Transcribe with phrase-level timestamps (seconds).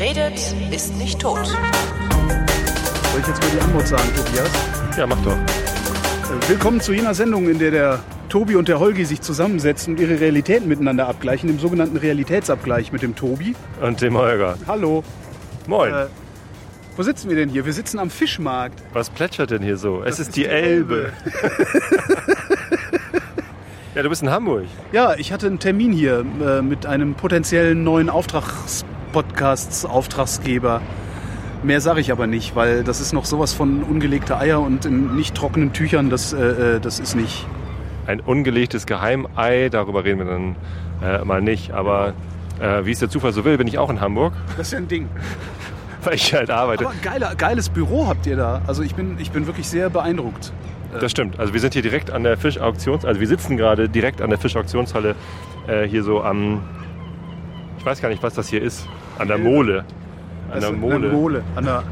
[0.00, 1.46] Wer redet, ist nicht tot.
[1.46, 4.48] Soll ich jetzt mal die Antwort sagen, Tobias?
[4.96, 5.36] Ja, mach doch.
[5.36, 8.00] Äh, Willkommen zu jener Sendung, in der der
[8.30, 13.02] Tobi und der Holgi sich zusammensetzen und ihre Realitäten miteinander abgleichen, dem sogenannten Realitätsabgleich mit
[13.02, 13.54] dem Tobi.
[13.82, 14.56] Und dem Holger.
[14.66, 15.04] Hallo.
[15.66, 15.92] Moin.
[15.92, 16.06] Äh,
[16.96, 17.66] wo sitzen wir denn hier?
[17.66, 18.82] Wir sitzen am Fischmarkt.
[18.94, 20.00] Was plätschert denn hier so?
[20.00, 21.12] Es Das ist, die Elbe.
[23.94, 24.64] ja, du bist in Hamburg.
[24.92, 28.08] Ja, ich hatte einen Termin hier äh, mit einem potenziellen neuen
[29.10, 30.80] Auftragspodcasts, Auftragsgeber.
[31.62, 35.16] Mehr sage ich aber nicht, weil das ist noch sowas von ungelegte Eier und in
[35.16, 36.10] nicht trockenen Tüchern.
[36.10, 37.46] Das, äh, äh, das ist nicht.
[38.06, 40.56] Ein ungelegtes Geheimei, darüber reden wir dann
[41.02, 41.72] äh, mal nicht.
[41.72, 42.14] Aber
[42.60, 44.78] äh, wie es der Zufall so will, bin ich auch in Hamburg, Das ist ja
[44.78, 45.08] ein Ding.
[46.04, 46.86] weil ich halt arbeite.
[46.86, 48.62] Aber geiler, geiles Büro habt ihr da.
[48.66, 50.52] Also ich bin, ich bin wirklich sehr beeindruckt.
[50.98, 51.38] Das stimmt.
[51.38, 53.04] Also wir sind hier direkt an der Fischauktions...
[53.04, 55.14] Also wir sitzen gerade direkt an der Fischauktionshalle
[55.66, 56.62] äh, hier so am...
[57.78, 58.86] Ich weiß gar nicht, was das hier ist.
[59.20, 59.84] An der Mole.
[60.50, 61.08] An der Mole.
[61.10, 61.42] Mole.
[61.54, 61.82] An der,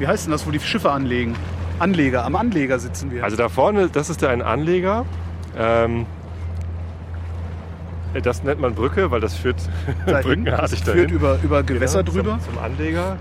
[0.00, 1.34] wie heißt denn das, wo die Schiffe anlegen?
[1.78, 2.24] Anleger.
[2.24, 3.22] Am Anleger sitzen wir.
[3.22, 5.04] Also da vorne, das ist ein Anleger.
[5.56, 6.06] Ähm,
[8.22, 9.56] das nennt man Brücke, weil das führt
[10.06, 10.22] dahin.
[10.44, 11.00] brückenartig das dahin.
[11.00, 12.38] führt über, über Gewässer Genau, drüber.
[12.44, 13.16] Zum, zum Anleger.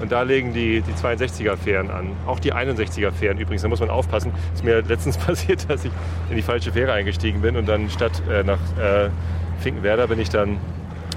[0.00, 2.12] Und da legen die, die 62er Fähren an.
[2.26, 3.62] Auch die 61er Fähren übrigens.
[3.62, 4.32] Da muss man aufpassen.
[4.54, 5.90] Ist mir letztens passiert, dass ich
[6.30, 9.10] in die falsche Fähre eingestiegen bin und dann statt äh, nach äh,
[9.58, 10.56] Finkenwerder bin ich dann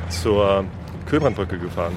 [0.10, 0.66] zur
[1.06, 1.94] Köbrandbrücke gefahren.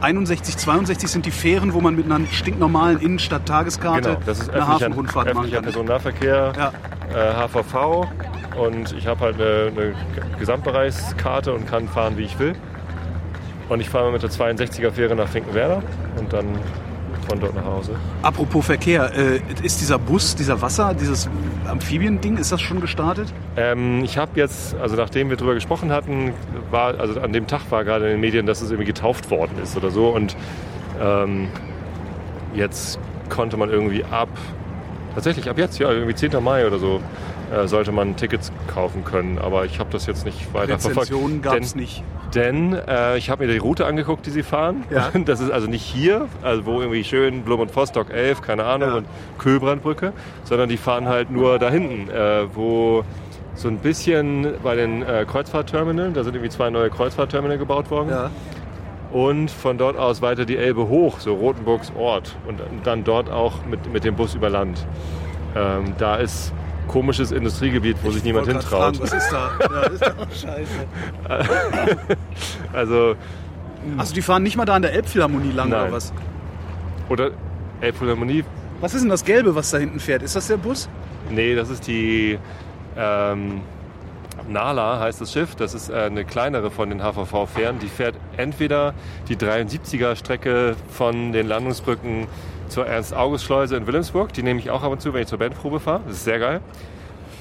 [0.00, 4.66] 61, 62 sind die Fähren, wo man mit einer stinknormalen Innenstadt-Tageskarte Genau, das ist eine
[4.68, 5.62] Hafenrundfahrt machen kann.
[5.64, 6.72] Personennahverkehr, Ja.
[7.14, 8.06] äh, HVV
[8.60, 9.94] und ich habe halt eine, eine
[10.38, 12.54] Gesamtbereichskarte und kann fahren, wie ich will.
[13.68, 15.82] Und ich fahre mit der 62er Fähre nach Finkenwerder
[16.18, 16.46] und dann
[17.28, 17.92] von dort nach Hause.
[18.22, 21.28] Apropos Verkehr, äh, ist dieser Bus, dieser Wasser, dieses
[21.66, 23.32] Amphibien-Ding, ist das schon gestartet?
[23.56, 26.32] Ähm, ich habe jetzt, also nachdem wir drüber gesprochen hatten,
[26.70, 29.58] war, also an dem Tag war gerade in den Medien, dass es irgendwie getauft worden
[29.62, 30.08] ist oder so.
[30.08, 30.36] Und
[31.00, 31.48] ähm,
[32.54, 34.30] jetzt konnte man irgendwie ab,
[35.14, 36.42] tatsächlich ab jetzt, ja, irgendwie 10.
[36.42, 37.00] Mai oder so,
[37.52, 39.38] äh, sollte man Tickets kaufen können.
[39.38, 41.10] Aber ich habe das jetzt nicht weiter verfolgt.
[41.10, 42.02] Rezensionen gab es Denn- nicht.
[42.34, 44.84] Denn äh, ich habe mir die Route angeguckt, die sie fahren.
[44.90, 45.10] Ja.
[45.24, 48.88] Das ist also nicht hier, also wo irgendwie schön Blum und Vostok 11, keine Ahnung,
[48.90, 48.96] Ja.
[48.96, 49.06] und
[49.38, 50.12] Köbrandbrücke,
[50.44, 53.02] sondern die fahren halt nur da hinten, äh, wo
[53.54, 58.10] so ein bisschen bei den äh, Kreuzfahrtterminalen, da sind irgendwie zwei neue Kreuzfahrtterminal gebaut worden.
[58.10, 58.30] Ja.
[59.10, 62.36] Und von dort aus weiter die Elbe hoch, so Rotenburgs Ort.
[62.46, 64.86] Und dann dort auch mit, mit dem Bus über Land.
[65.56, 66.52] Ähm, da ist
[66.88, 68.96] komisches Industriegebiet, wo sich niemand hintraut.
[68.96, 69.50] fragen, was ist da?
[69.60, 71.68] Ja, das ist doch scheiße.
[72.72, 73.14] Also,
[73.96, 75.82] Also die fahren nicht mal da an der Elbphilharmonie lang Nein.
[75.82, 76.12] oder was?
[77.08, 77.30] oder
[77.80, 78.44] Elbphilharmonie
[78.80, 80.22] Was ist denn das Gelbe, was da hinten fährt?
[80.22, 80.88] Ist das der Bus?
[81.30, 82.38] Nee, das ist die
[82.96, 83.60] ähm,
[84.48, 85.54] Nala heißt das Schiff.
[85.54, 87.78] Das ist äh, eine kleinere von den HVV-Fähren.
[87.78, 88.94] Die fährt entweder
[89.28, 92.26] die 73er-Strecke von den Landungsbrücken
[92.68, 94.32] zur Ernst-August-Schleuse in Wilhelmsburg.
[94.32, 96.00] Die nehme ich auch ab und zu, wenn ich zur Bandprobe fahre.
[96.06, 96.60] Das ist sehr geil.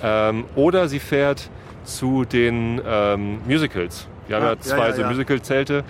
[0.04, 1.50] Ähm, oder sie fährt
[1.84, 4.08] zu den ähm, Musicals.
[4.28, 5.08] Wir haben Ah, ja ja, zwei ja, so ja.
[5.08, 5.84] Musical-Zelte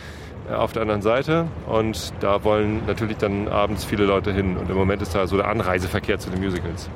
[0.50, 4.70] äh, auf der anderen Seite und da wollen natürlich dann abends viele Leute hin und
[4.70, 6.90] im Moment ist da so der Anreiseverkehr zu den Musicals.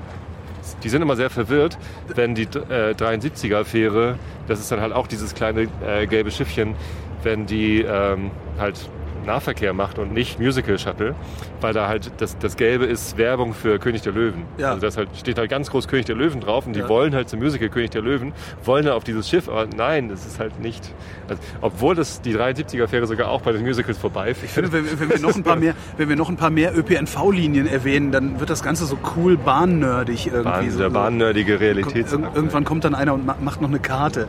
[0.84, 1.78] Die sind immer sehr verwirrt,
[2.16, 4.16] wenn die äh, 73er-Fähre,
[4.47, 6.75] das ist dann halt auch dieses kleine äh, gelbe Schiffchen,
[7.23, 8.90] wenn die ähm, halt
[9.26, 11.16] Nahverkehr macht und nicht Musical-Shuttle,
[11.62, 14.44] weil da halt das, das Gelbe ist Werbung für König der Löwen.
[14.58, 14.70] Ja.
[14.70, 16.90] Also das halt, steht halt ganz groß König der Löwen drauf und die Ja.
[16.90, 18.34] wollen halt zum Musical König der Löwen,
[18.64, 20.94] wollen dann auf dieses Schiff, aber nein, das ist halt nicht.
[21.28, 24.46] Also, obwohl das die 73er-Fähre sogar auch bei den Musicals vorbeifährt.
[24.46, 26.78] Ich finde, wenn, wenn, wir noch ein paar mehr, wenn wir noch ein paar mehr
[26.78, 30.44] ÖPNV-Linien erwähnen, dann wird das Ganze so cool bahnnerdig irgendwie.
[30.44, 30.94] Bahn, so, der so.
[30.94, 32.12] bahnnördige Realität.
[32.12, 34.28] Irg irgendwann kommt dann einer und ma- macht noch eine Karte.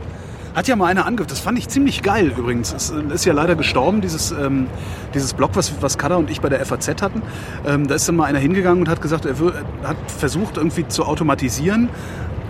[0.55, 1.31] Hat ja mal einer angegriffen.
[1.31, 2.73] Das fand ich ziemlich geil übrigens.
[2.75, 4.67] Es äh, ist ja leider gestorben, dieses, ähm,
[5.15, 7.23] dieses Blog, was, was Kada und ich bei der FAZ hatten.
[7.67, 9.55] Ähm, da ist dann mal einer hingegangen und hat gesagt, er wür-
[9.85, 11.89] hat versucht irgendwie zu automatisieren,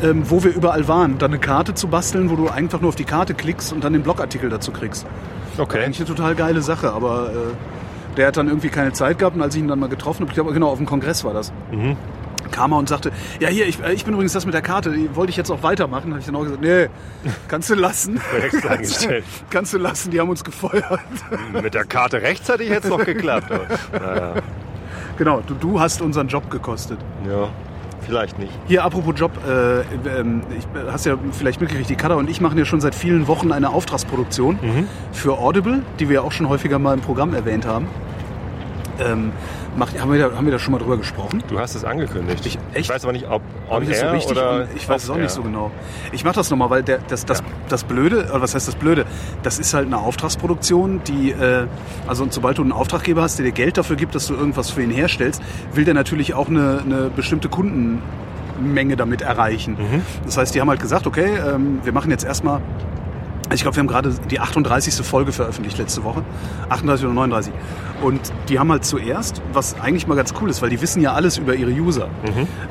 [0.03, 1.19] ähm, wo wir überall waren.
[1.19, 3.93] Dann eine Karte zu basteln, wo du einfach nur auf die Karte klickst und dann
[3.93, 5.07] den Blogartikel dazu kriegst.
[5.59, 5.85] Okay.
[5.85, 9.43] Eigentlich eine total geile Sache, aber äh, der hat dann irgendwie keine Zeit gehabt und
[9.43, 11.53] als ich ihn dann mal getroffen habe, ich glaube genau auf dem Kongress war das,
[11.71, 11.97] Mhm.
[12.53, 13.11] Kam er und sagte,
[13.41, 15.51] ja hier, ich, äh, ich bin übrigens das mit der Karte, die wollte ich jetzt
[15.51, 16.11] auch weitermachen.
[16.11, 16.87] habe ich dann auch gesagt, nee,
[17.49, 18.21] kannst du lassen.
[18.63, 19.09] Kannst,
[19.51, 21.01] kannst du lassen, die haben uns gefeuert.
[21.61, 23.51] Mit der Karte rechtzeitig hätte es noch geklappt.
[23.93, 24.35] Naja,
[25.19, 26.99] genau, du, du hast unseren Job gekostet.
[27.29, 27.49] ja,
[28.07, 28.53] vielleicht nicht.
[28.67, 29.81] Hier, apropos Job, äh,
[30.21, 33.27] ähm, ich, hast ja vielleicht mitgekriegt, die Kada und ich machen ja schon seit vielen
[33.29, 34.59] Wochen eine Auftragsproduktion
[35.13, 37.87] für Audible, die wir ja auch schon häufiger mal im Programm erwähnt haben.
[39.01, 39.33] ähm,
[39.77, 41.43] macht, haben, wir da, haben wir da schon mal drüber gesprochen?
[41.49, 42.45] Du hast es angekündigt.
[42.47, 42.91] Ich- echt?
[42.91, 44.33] weiß aber nicht, ob on ich so air richtig?
[44.33, 45.35] oder ich weiß es auch off nicht air.
[45.35, 45.71] so genau.
[46.13, 47.45] Ich mache das nochmal, weil der, das, das, Ja.
[47.69, 49.07] das Blöde, oder was heißt das Blöde?
[49.43, 51.67] Das ist halt eine Auftragsproduktion, die, äh,
[52.07, 54.71] also und sobald du einen Auftraggeber hast, der dir Geld dafür gibt, dass du irgendwas
[54.71, 55.43] für ihn herstellst,
[55.75, 59.73] will der natürlich auch eine, eine bestimmte Kundenmenge damit erreichen.
[59.79, 60.03] Mhm.
[60.25, 62.61] Das heißt, die haben halt gesagt, okay, ähm, wir machen jetzt erstmal
[63.55, 64.95] ich glaube, wir haben gerade die 38.
[65.07, 66.23] Folge veröffentlicht letzte Woche.
[66.69, 67.53] 38 oder 39.
[68.03, 71.13] Und die haben halt zuerst, was eigentlich mal ganz cool ist, weil die wissen ja
[71.13, 72.09] alles über ihre User,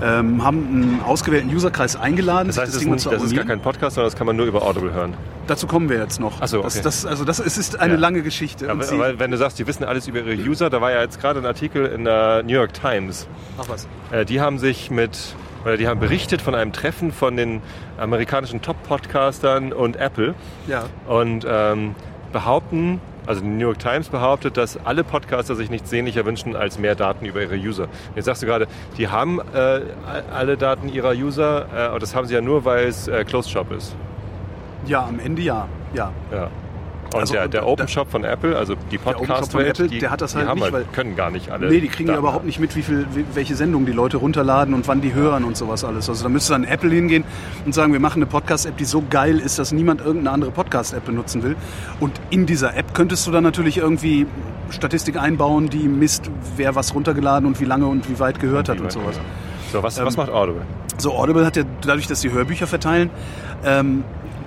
[0.03, 2.47] ähm, haben einen ausgewählten Userkreis eingeladen, Mhm.
[2.47, 4.45] Das heißt, das, mal nicht, das ist gar kein Podcast, sondern das kann man nur
[4.45, 5.13] über Audible hören.
[5.47, 6.33] Dazu kommen wir jetzt noch.
[6.41, 6.83] Ach so, das, okay.
[6.83, 7.99] das, also das, es ist eine Ja.
[7.99, 8.67] lange Geschichte.
[8.81, 11.19] Sie- weil, wenn du sagst, die wissen alles über ihre User, da war ja jetzt
[11.21, 13.27] gerade ein Artikel in der New York Times.
[13.57, 13.87] Ach was.
[14.11, 15.17] Äh, die haben sich mit,
[15.63, 17.61] oder die haben berichtet von einem Treffen von den
[17.97, 20.33] amerikanischen Top-Podcastern und Apple
[20.67, 20.83] Ja.
[21.07, 21.95] und ähm,
[22.31, 26.79] behaupten, also die New York Times behauptet, dass alle Podcaster sich nichts sehnlicher wünschen als
[26.79, 27.87] mehr Daten über ihre User.
[28.15, 28.67] Jetzt sagst du gerade,
[28.97, 29.81] die haben äh,
[30.33, 33.51] alle Daten ihrer User, äh, aber das haben sie ja nur, weil es äh, Closed
[33.51, 33.95] Shop ist.
[34.87, 35.67] ja, am Ende ja.
[35.93, 36.11] Ja.
[36.31, 36.49] Ja.
[37.13, 40.35] Und Also, der, der Open Shop von Apple, also die Podcast-Welt, die, der hat das
[40.35, 41.69] halt nicht, weil- können gar nicht alle.
[41.69, 44.87] Nee, die kriegen ja überhaupt nicht mit, wie viel, welche Sendungen die Leute runterladen und
[44.87, 46.07] wann die hören und sowas alles.
[46.09, 47.23] Also da müsste dann Apple hingehen
[47.65, 51.05] und sagen, wir machen eine Podcast-App, die so geil ist, dass niemand irgendeine andere Podcast-App
[51.05, 51.55] benutzen will.
[51.99, 54.25] Und in dieser App könntest du dann natürlich irgendwie
[54.69, 58.79] Statistik einbauen, die misst, wer was runtergeladen und wie lange und wie weit gehört hat
[58.79, 59.19] Wie und sowas.
[59.71, 60.61] So, was, Ähm, was macht Audible?
[60.97, 63.09] So, Audible hat ja, dadurch, dass sie Hörbücher verteilen,
[63.65, 64.03] ähm,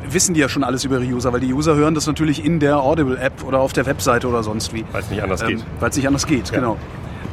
[0.08, 2.60] wissen die ja schon alles über ihre User, weil die User hören das natürlich in
[2.60, 4.84] der Audible-App oder auf der Webseite oder sonst wie.
[4.92, 5.64] Weil es nicht anders Ähm, geht.
[5.80, 6.54] Weil es nicht anders geht, Ja.
[6.60, 6.76] genau.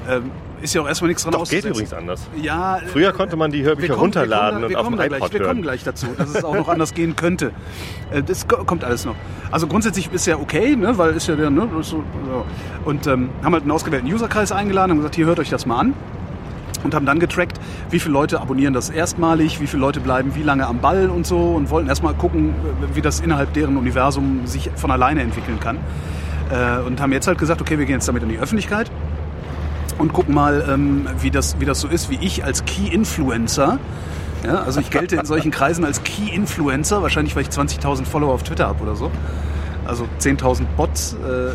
[0.10, 0.32] Ähm,
[0.62, 2.22] ist ja auch erstmal nichts dran Doch, geht übrigens anders.
[2.40, 4.78] Ja, äh, Früher konnte man die Hörbücher wir kommen- wir runterladen kommen da- und wir
[4.80, 6.94] auf kommen dem da gleich, iPod Wir kommen gleich dazu, dass es auch noch anders
[6.94, 7.52] gehen könnte.
[8.12, 9.16] Äh, Das ko- kommt alles noch.
[9.50, 12.04] Also grundsätzlich ist ja okay, ne, weil ist ja der, ne, so, so.
[12.86, 15.80] und ähm, haben halt einen ausgewählten Userkreis eingeladen und gesagt, hier hört euch das mal
[15.80, 15.94] an
[16.84, 20.44] und haben dann getrackt, wie viele Leute abonnieren das erstmalig, wie viele Leute bleiben wie
[20.44, 22.54] lange am Ball und so und wollten erstmal gucken,
[22.94, 25.78] wie das innerhalb deren Universum sich von alleine entwickeln kann.
[26.52, 28.92] Äh, und haben jetzt halt gesagt, okay, wir gehen jetzt damit in die Öffentlichkeit
[29.98, 33.80] und gucken mal, ähm, wie, das, wie das so ist, wie ich als Key-Influencer,
[34.46, 38.44] ja, also ich gelte in solchen Kreisen als Key-Influencer, wahrscheinlich weil ich 20.000 Follower auf
[38.44, 39.12] Twitter habe oder so.
[39.86, 41.14] Also 10.000 Bots.
[41.14, 41.52] Äh,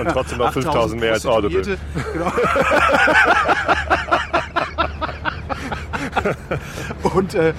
[0.00, 1.78] Und trotzdem noch 8000 5000 mehr als Audible.
[2.12, 2.32] Genau.
[7.14, 7.52] und, äh,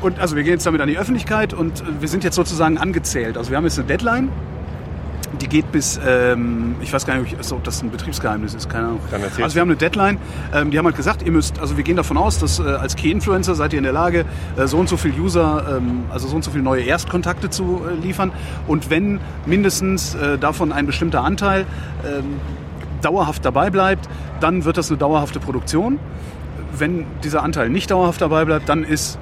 [0.00, 2.78] und also wir gehen jetzt damit an die Öffentlichkeit und äh, wir sind jetzt sozusagen
[2.78, 3.36] angezählt.
[3.36, 4.30] Also wir haben jetzt eine Deadline,
[5.40, 8.88] die geht bis, ähm, ich weiß gar nicht, ob ob das ein Betriebsgeheimnis ist, keine
[8.88, 9.00] Ahnung.
[9.42, 10.18] Also wir haben eine Deadline,
[10.54, 12.96] ähm, die haben halt gesagt, ihr müsst, also wir gehen davon aus, dass äh, als
[12.96, 14.24] Key-Influencer seid ihr in der Lage,
[14.56, 17.82] äh, so und so viel User, ähm, also so und so viele neue Erstkontakte zu
[17.86, 18.32] äh, liefern.
[18.66, 21.66] Und wenn mindestens äh, davon ein bestimmter Anteil
[22.04, 22.40] ähm,
[23.00, 24.08] dauerhaft dabei bleibt,
[24.40, 25.98] dann wird das eine dauerhafte Produktion.
[26.76, 29.18] Wenn dieser Anteil nicht dauerhaft dabei bleibt, dann ist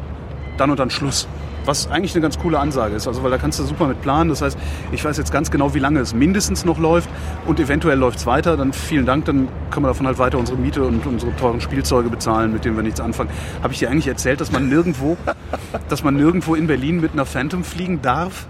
[0.56, 1.28] dann und dann Schluss.
[1.64, 4.30] Was eigentlich eine ganz coole Ansage ist, also weil da kannst du super mit planen.
[4.30, 4.58] Das heißt,
[4.92, 7.08] ich weiß jetzt ganz genau, wie lange es mindestens noch läuft
[7.46, 8.56] und eventuell läuft es weiter.
[8.56, 12.08] Dann vielen Dank, dann können wir davon halt weiter unsere Miete und unsere teuren Spielzeuge
[12.08, 13.30] bezahlen, mit denen wir nichts anfangen.
[13.62, 15.16] Habe ich dir eigentlich erzählt, dass man nirgendwo,
[15.88, 18.46] dass man nirgendwo in Berlin mit einer Phantom fliegen darf?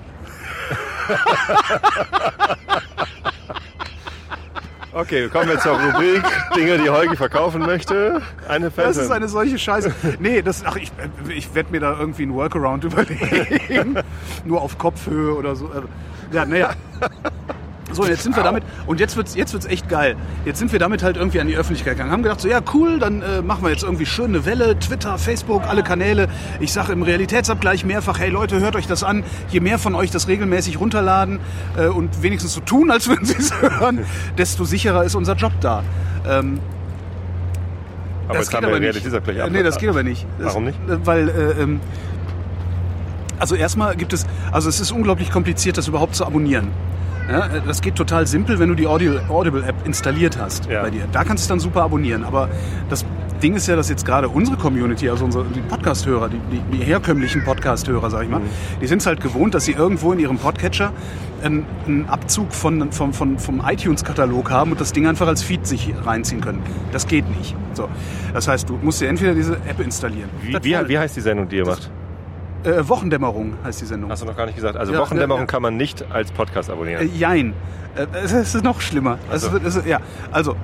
[4.93, 6.23] Okay, kommen wir zur Rubrik
[6.57, 8.21] Dinge, die Holgi verkaufen möchte.
[8.49, 8.95] Eine Phantom.
[8.95, 9.93] Das ist eine solche Scheiße.
[10.19, 10.91] Nee, das, ach, ich,
[11.29, 13.97] ich werde mir da irgendwie einen Workaround überlegen.
[14.45, 15.71] Nur auf Kopfhöhe oder so.
[16.33, 16.71] Ja, naja.
[18.01, 20.17] So, und jetzt sind wir damit, und jetzt wird's, jetzt wird's echt geil.
[20.47, 22.11] Jetzt sind wir damit halt irgendwie an die Öffentlichkeit gegangen.
[22.11, 25.19] Haben gedacht, so, ja, cool, dann äh, machen wir jetzt irgendwie schön eine Welle, Twitter,
[25.19, 26.29] Facebook, alle Kanäle.
[26.61, 29.23] Ich sage im Realitätsabgleich mehrfach, hey Leute, hört euch das an.
[29.51, 31.41] Je mehr von euch das regelmäßig runterladen
[31.77, 34.07] äh, und wenigstens so tun, als würden sie es hören,
[34.39, 35.83] desto sicherer ist unser Job da.
[36.27, 36.59] Ähm,
[38.29, 39.51] aber jetzt haben wir Realitätsabgleich ab.
[39.51, 40.25] Nee, das geht aber nicht.
[40.39, 40.79] Das, Warum nicht?
[40.89, 41.81] äh, Weil, äh, ähm,
[43.39, 46.69] also erstmal gibt es, also es ist unglaublich kompliziert, das überhaupt zu abonnieren.
[47.29, 50.83] Ja, das geht total simpel, wenn du die Audible-App installiert hast Ja.
[50.83, 51.03] bei dir.
[51.13, 52.25] Da kannst du es dann super abonnieren.
[52.25, 52.49] Aber
[52.89, 53.05] das
[53.43, 56.85] Ding ist ja, dass jetzt gerade unsere Community, also unsere die Podcast-Hörer, die, die, die
[56.85, 58.41] herkömmlichen Podcast-Hörer, sag ich mal,
[58.83, 60.93] die sind es halt gewohnt, dass sie irgendwo in ihrem Podcatcher
[61.43, 65.67] einen, einen Abzug von, von, von, vom iTunes-Katalog haben und das Ding einfach als Feed
[65.67, 66.63] sich reinziehen können.
[66.93, 67.55] Das geht nicht.
[67.75, 67.89] So.
[68.35, 70.29] Das heißt, du musst dir entweder diese App installieren.
[70.43, 71.91] Wie, wie, wie heißt die Sendung, die ihr macht?
[72.65, 74.11] Äh, Wochendämmerung heißt die Sendung.
[74.11, 74.77] Hast du noch gar nicht gesagt.
[74.77, 75.47] Also Ja, Wochendämmerung ja, ja.
[75.47, 77.11] kann man nicht als Podcast Äh, abonnieren.
[77.17, 77.55] jein.
[77.97, 79.19] Äh, es ist noch schlimmer.
[79.33, 79.53] Es so.
[79.53, 79.99] wird- es ja,
[80.31, 80.55] also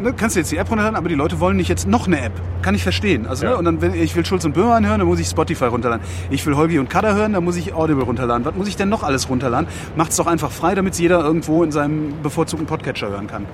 [0.00, 2.20] ne, kannst du jetzt die App runterladen, aber die Leute wollen nicht jetzt noch eine
[2.20, 2.32] App.
[2.62, 3.26] Kann ich verstehen.
[3.26, 5.66] Also ne, und dann wenn ich will Schulz und Böhmer anhören, dann muss ich Spotify
[5.66, 6.04] runterladen.
[6.30, 8.44] Ich will Holgi und Kada hören, dann muss ich Audible runterladen.
[8.44, 9.68] Was muss ich denn noch alles runterladen?
[9.96, 13.46] Macht's doch einfach frei, damit jeder irgendwo in seinem bevorzugten Podcatcher hören kann.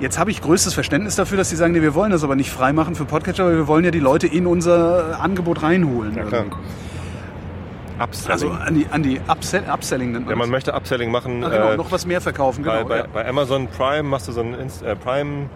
[0.00, 2.50] Jetzt habe ich größtes Verständnis dafür, dass sie sagen, nee, wir wollen das aber nicht
[2.50, 6.16] freimachen für Podcatcher, weil wir wollen ja die Leute in unser Angebot reinholen.
[6.16, 6.46] Ja, klar.
[7.98, 8.56] Also Upselling.
[8.56, 10.52] an die, an die Upsell, Upselling nennt ja, man man das.
[10.52, 11.44] möchte Upselling machen.
[11.44, 12.76] Ah, genau, äh, noch was mehr verkaufen, genau.
[12.76, 13.06] bei, bei, ja.
[13.12, 15.50] bei Amazon Prime machst du so ein Inst äh, Prime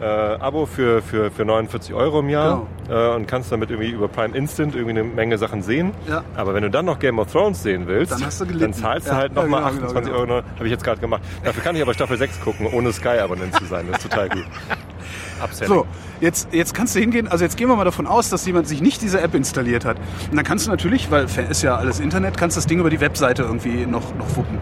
[0.00, 4.08] äh, Abo für, für, für 49 Euro im Jahr äh, und kannst damit irgendwie über
[4.08, 5.92] Prime Instant irgendwie eine Menge Sachen sehen.
[6.08, 6.24] Ja.
[6.36, 8.72] Aber wenn du dann noch Game of Thrones sehen willst, Dann hast du gelitten.
[8.72, 10.34] zahlst du Ja, halt ja, nochmal genau, genau, 28 genau.
[10.34, 10.42] Euro.
[10.56, 11.22] Habe ich jetzt gerade gemacht.
[11.44, 13.86] Dafür kann ich aber Staffel 6 gucken, ohne Sky-Abonnent zu sein.
[13.90, 14.44] Das ist total gut.
[15.42, 15.72] Upselling.
[15.74, 15.86] So,
[16.20, 18.80] jetzt, jetzt kannst du hingehen, also jetzt gehen wir mal davon aus, dass jemand sich
[18.80, 19.96] nicht diese App installiert hat.
[20.30, 23.00] Und dann kannst du natürlich, weil ist ja alles Internet, kannst das Ding über die
[23.00, 24.58] Webseite irgendwie noch, noch wuppen.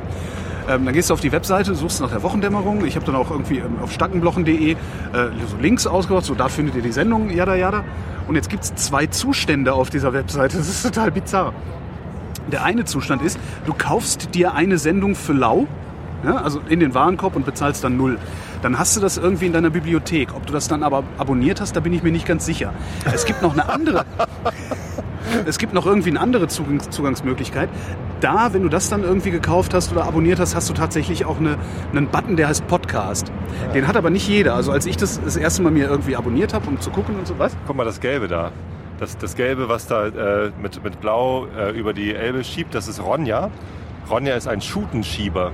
[0.68, 2.84] Ähm, dann gehst du auf die Webseite, suchst nach der Wochendämmerung.
[2.84, 4.76] Ich habe dann auch irgendwie ähm, auf stackenblochen.de äh,
[5.12, 7.84] so Links ausgebracht, so da findet ihr die Sendung, jada jada.
[8.28, 10.56] Und jetzt gibt's zwei Zustände auf dieser Webseite.
[10.62, 11.52] Das ist total bizarr.
[12.50, 15.66] Der eine Zustand ist, du kaufst dir eine Sendung für lau,
[16.24, 18.18] ja, also in den Warenkorb und bezahlst dann null.
[18.62, 20.34] Dann hast du das irgendwie in deiner Bibliothek.
[20.34, 22.72] Ob du das dann aber abonniert hast, da bin ich mir nicht ganz sicher.
[23.12, 24.04] Es gibt noch eine andere.
[25.46, 27.68] Es gibt noch irgendwie eine andere Zugangs Zugangsmöglichkeit.
[28.20, 31.38] Da, wenn du das dann irgendwie gekauft hast oder abonniert hast, hast du tatsächlich auch
[31.38, 31.56] eine,
[31.90, 33.32] einen Button, der heißt Podcast.
[33.74, 34.54] Den hat aber nicht jeder.
[34.54, 37.26] Also als ich das das erste Mal mir irgendwie abonniert habe, um zu gucken und
[37.26, 38.52] so was, Guck mal, das Gelbe da.
[38.98, 42.86] Das, das Gelbe, was da äh, mit, mit Blau äh, über die Elbe schiebt, das
[42.86, 43.50] ist Ronja.
[44.08, 45.50] Ronja ist ein Schutenschieber.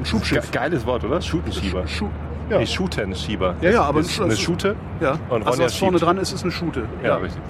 [0.00, 0.50] ein Schubschiff.
[0.50, 1.20] Ge geiles Wort, oder?
[1.20, 1.86] Schutenschieber.
[1.86, 2.06] Schu
[2.48, 2.56] Ja.
[2.56, 2.58] ja.
[2.58, 3.54] Nee, Schutenschieber.
[3.60, 4.74] Ja, ja, aber ist eine Schute.
[5.00, 5.12] ja.
[5.28, 6.08] Und also Ronja was vorne schiebt.
[6.08, 6.84] dran ist, ist eine Schute.
[7.04, 7.42] Ja, richtig.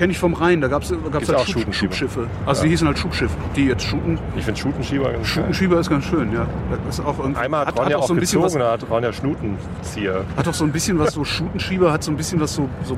[0.00, 1.92] Kenne ich vom Rhein, da gab es halt auch Schub, Schutenschieber.
[1.92, 2.26] Schubschiffe.
[2.46, 2.64] Also Ja.
[2.64, 3.36] die hießen halt Schubschiffe.
[3.54, 4.18] Die jetzt Schuten.
[4.34, 5.24] Ich finde Schutenschieber ganz geil.
[5.26, 6.46] Schutenschieber ist ganz schön, ja.
[6.86, 8.90] Das ist auch Einmal hat, hat, Ronja auch so ein bisschen was, gezogen, da hat
[8.90, 10.24] Ronja Schnutenzieher.
[10.38, 12.96] hat auch so ein bisschen was so Schutenschieber, hat so ein bisschen was so, so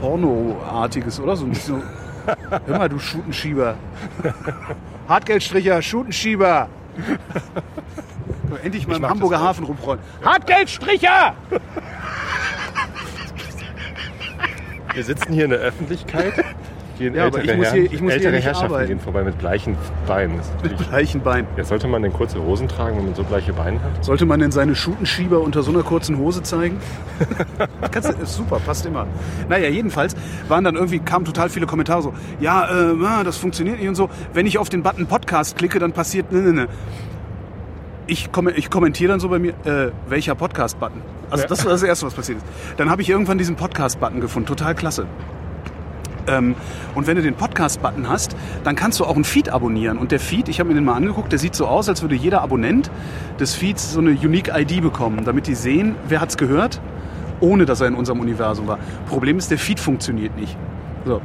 [0.00, 1.36] Pornoartiges, oder?
[1.36, 1.82] So ein bisschen so,
[2.66, 3.76] Hör mal, du Schutenschieber.
[5.08, 6.68] Hartgeldstricher, Schutenschieber.
[8.64, 9.40] Endlich mal Ich im Hamburger.
[9.40, 10.00] Hafen rumrollen.
[10.24, 11.34] Hartgeldstricher!
[14.94, 16.34] Wir sitzen hier in der Öffentlichkeit.
[16.98, 18.88] Gehen Ja, aber ältere, ich hier- ich muss hier ältere Herrschaften arbeiten.
[18.88, 20.36] gehen vorbei mit bleichen Beinen.
[20.36, 21.46] Das ist natürlich- Gleichen Bein.
[21.56, 24.04] Ja, sollte man denn kurze Hosen tragen, wenn man so bleiche Beine hat?
[24.04, 26.78] Sollte man denn seine Schutenschieber unter so einer kurzen Hose zeigen?
[27.90, 29.06] Kannst du, ist super, passt immer.
[29.48, 30.14] Naja, jedenfalls
[30.48, 33.94] waren dann irgendwie, kamen total viele Kommentare so, ja, äh, na, das funktioniert nicht und
[33.94, 34.10] so.
[34.34, 36.68] Wenn ich auf den Button Podcast klicke, dann passiert, ne, ne, ne.
[38.06, 41.00] Ich, komme, ich kommentiere dann so bei mir, äh, welcher Podcast-Button?
[41.30, 41.48] Also Ja.
[41.48, 42.46] das war das Erste, was passiert ist.
[42.76, 45.06] Dann habe ich irgendwann diesen Podcast-Button gefunden, total klasse.
[46.26, 46.54] Ähm,
[46.94, 49.98] und wenn du den Podcast-Button hast, dann kannst du auch einen Feed abonnieren.
[49.98, 52.14] Und der Feed, ich habe mir den mal angeguckt, der sieht so aus, als würde
[52.14, 52.90] jeder Abonnent
[53.40, 56.80] des Feeds so eine Unique ID bekommen, damit die sehen, wer hat's gehört,
[57.40, 58.78] ohne dass er in unserem Universum war.
[59.08, 60.56] Problem ist, der Feed funktioniert nicht.
[61.04, 61.20] So.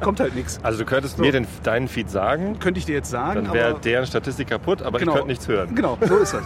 [0.00, 0.58] Kommt halt nichts.
[0.62, 1.22] Also du könntest So.
[1.22, 4.82] mir den, deinen Feed sagen, Könnte ich dir jetzt sagen, dann wäre deren Statistik kaputt,
[4.82, 5.74] aber ich könnte nichts hören.
[5.74, 6.42] Genau, so ist das.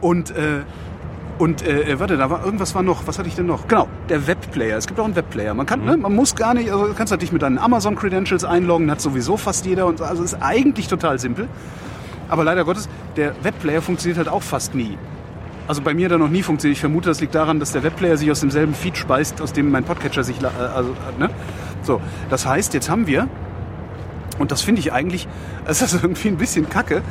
[0.00, 0.60] Und, äh,
[1.38, 3.66] und äh, warte, da war irgendwas war noch, was hatte ich denn noch?
[3.68, 4.76] Genau, der Webplayer.
[4.76, 5.54] Es gibt auch einen Webplayer.
[5.54, 7.96] Man kann, ne, man muss gar nicht, also du kannst halt dich mit deinen Amazon
[7.96, 10.04] Credentials einloggen, hat sowieso fast jeder und so.
[10.04, 11.48] also ist eigentlich total simpel.
[12.28, 14.96] Aber leider Gottes, der Webplayer funktioniert halt auch fast nie.
[15.66, 16.76] Also bei mir er noch nie funktioniert.
[16.76, 19.70] Ich vermute, das liegt daran, dass der Webplayer sich aus demselben Feed speist, aus dem
[19.70, 21.30] mein Podcatcher sich, äh, also, äh, ne?
[21.82, 23.28] So, das heißt, jetzt haben wir,
[24.38, 25.28] und das finde ich eigentlich,
[25.64, 27.02] es ist irgendwie ein bisschen kacke,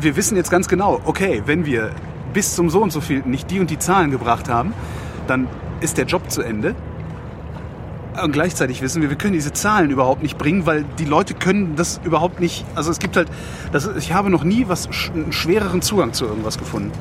[0.00, 1.90] wir wissen jetzt ganz genau, okay, wenn wir
[2.32, 4.72] bis zum so und so viel nicht die und die Zahlen gebracht haben,
[5.26, 5.48] dann
[5.80, 6.74] ist der Job zu Ende.
[8.22, 11.76] Und gleichzeitig wissen wir, wir können diese Zahlen überhaupt nicht bringen, weil die Leute können
[11.76, 12.64] das überhaupt nicht.
[12.74, 13.28] Also es gibt halt,
[13.72, 16.92] das, ich habe noch nie was einen schwereren Zugang zu irgendwas gefunden.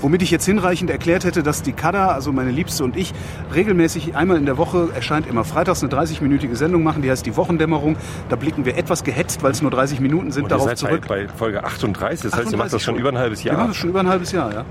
[0.00, 3.12] Womit ich jetzt hinreichend erklärt hätte, dass die Kada, also meine Liebste und ich,
[3.54, 7.36] regelmäßig einmal in der Woche erscheint immer freitags eine 30-minütige Sendung machen, die heißt die
[7.36, 7.96] Wochendämmerung.
[8.28, 11.06] Da blicken wir etwas gehetzt, weil es nur 30 Minuten sind, Und darauf seid zurück.
[11.08, 13.52] Bei, bei Folge 38, das heißt, ihr macht 38 das schon über ein halbes Wir
[13.52, 13.68] machen Jahr.
[13.68, 14.64] das schon über ein halbes Jahr, ja.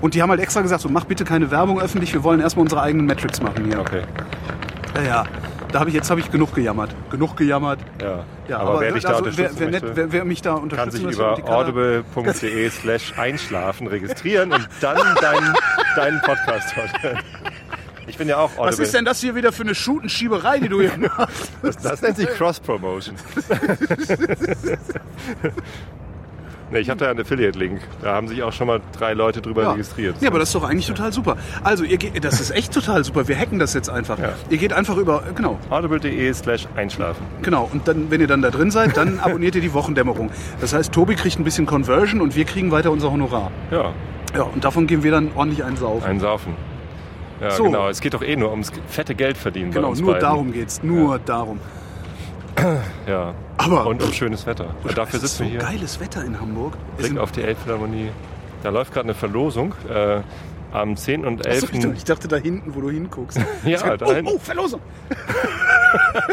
[0.00, 2.64] Und die haben halt extra gesagt, so mach bitte keine Werbung öffentlich, wir wollen erstmal
[2.64, 3.80] unsere eigenen Metrics machen hier.
[3.80, 4.02] Okay,
[4.96, 5.24] Ja, ja.
[5.72, 6.94] Da habe ich jetzt habe ich genug gejammert.
[7.10, 7.80] Genug gejammert.
[8.00, 8.24] ja.
[8.46, 10.62] Ja, aber, wer dich da also, wer, unterstützen wer, möchte, wer, wer mich da kann
[10.64, 15.54] unterstützen sich möchte, über kann- audible.de slash einschlafen registrieren und dann deinen,
[15.96, 17.18] deinen Podcast hören.
[18.06, 18.66] Ich bin ja auch Audible.
[18.68, 21.52] Was ist denn das hier wieder für eine Schutenschieberei, die du hier machst?
[21.62, 23.16] Das, das nennt sich Cross-Promotion.
[26.74, 27.80] nee, ich habe da einen Affiliate-Link.
[28.02, 30.16] Da haben sich auch schon mal drei Leute drüber registriert.
[30.20, 31.36] Ja, aber das ist doch eigentlich total super.
[31.62, 33.26] Also, ihr geht, das ist echt total super.
[33.26, 34.18] Wir hacken das jetzt einfach.
[34.18, 34.34] Ja.
[34.50, 37.24] Ihr geht einfach über, genau, Audible.de slash einschlafen.
[37.40, 37.70] genau.
[37.72, 40.30] Und dann, wenn ihr dann da drin seid, dann abonniert ihr die Wochendämmerung.
[40.60, 43.50] Das heißt, Tobi kriegt ein bisschen Conversion und wir kriegen weiter unser Honorar.
[43.70, 43.92] Ja,
[44.36, 46.04] Ja, und davon gehen wir dann ordentlich einen saufen.
[46.04, 46.54] ein Saufen.
[47.40, 47.64] Ja, So.
[47.64, 47.88] genau.
[47.88, 50.20] Es geht doch eh nur ums fette Geld verdienen Genau, nur beiden.
[50.20, 50.82] darum geht's.
[50.82, 51.58] Nur darum.
[53.06, 53.34] Ja.
[53.56, 54.74] Aber- Und um schönes Wetter.
[54.82, 55.60] Und dafür sitzen so wir hier.
[55.60, 56.74] geiles Wetter in Hamburg.
[56.96, 58.10] Blick sind- auf die Elbphilharmonie.
[58.62, 59.74] Da läuft gerade eine Verlosung.
[59.92, 60.20] Äh,
[60.72, 61.24] am 10.
[61.24, 61.72] und 11.
[61.72, 63.38] Achso, ich, dachte- da hinten, wo du hinguckst.
[63.64, 64.80] Ja, da oh, oh, Verlosung.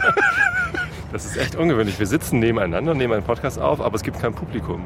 [1.11, 1.99] Das ist echt ungewöhnlich.
[1.99, 4.85] Wir sitzen nebeneinander nehmen einen Podcast auf, aber es gibt kein Publikum.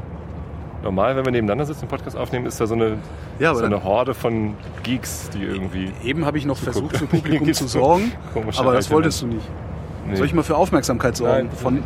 [0.84, 2.98] Normal, wenn wir nebeneinander sitzen und einen Podcast aufnehmen, ist da so eine,
[3.40, 5.92] Ja, so eine Horde von Geeks, die irgendwie.
[6.04, 8.12] Eben habe ich noch versucht, für Publikum zu so sorgen,
[8.58, 9.48] aber das wolltest du nicht.
[10.08, 10.16] Nee.
[10.16, 11.58] Soll ich mal für Aufmerksamkeit sorgen Nein.
[11.58, 11.84] von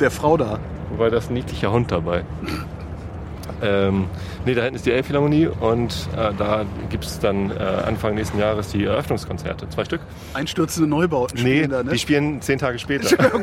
[0.00, 0.58] der Frau da?
[0.90, 2.22] Wobei da ist ein niedlicher Hund dabei.
[3.62, 4.04] Ähm,
[4.44, 7.54] nee, da hinten ist die Elbphilharmonie und äh, da gibt es dann äh,
[7.86, 9.68] Anfang nächsten Jahres die Eröffnungskonzerte.
[9.70, 10.00] Zwei Stück.
[10.34, 11.90] Einstürzende Neubauten Nee, spielen da, ne?
[11.92, 13.16] die spielen zehn Tage später.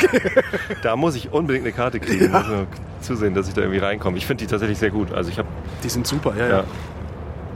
[0.84, 2.32] Da muss ich unbedingt eine Karte kriegen.
[2.32, 2.68] Muss nur
[3.02, 4.18] zusehen, dass ich da irgendwie reinkomme.
[4.18, 5.12] Ich finde die tatsächlich sehr gut.
[5.14, 5.48] Also ich habe
[5.84, 6.58] Die sind super, ja, ja.
[6.58, 6.64] ja.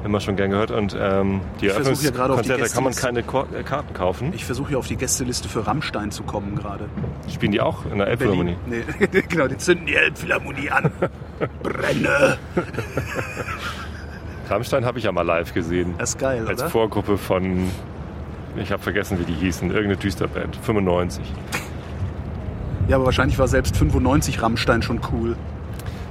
[0.07, 0.71] Immer schon gern gehört.
[0.71, 3.63] Und ähm, die Ich versuche hier gerade auf die Eröffnungskonzerte kann man keine Ko äh,
[3.63, 4.31] Karten kaufen.
[4.33, 6.85] Ich versuche hier auf die Gästeliste für Rammstein zu kommen gerade.
[7.31, 8.55] Spielen die auch in der Elbphilharmonie?
[8.65, 8.83] Nee,
[9.29, 10.91] genau, die zünden die Elbphilharmonie an.
[11.63, 12.37] Brenne.
[14.49, 15.95] Rammstein habe ich ja mal live gesehen.
[15.97, 16.69] Das ist geil, Als oder?
[16.69, 17.69] Vorgruppe von,
[18.55, 21.23] ich habe vergessen, wie die hießen, irgendeine Düsterband, 95.
[22.87, 25.35] Ja, aber wahrscheinlich war selbst 95 Rammstein schon cool.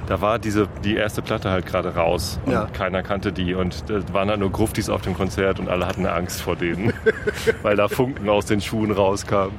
[0.07, 2.67] Da war diese, die erste Platte halt gerade raus und Ja.
[2.73, 6.07] keiner kannte die und da waren halt nur Gruftis auf dem Konzert und alle hatten
[6.07, 6.93] Angst vor denen,
[7.63, 9.53] weil da Funken aus den Schuhen rauskamen.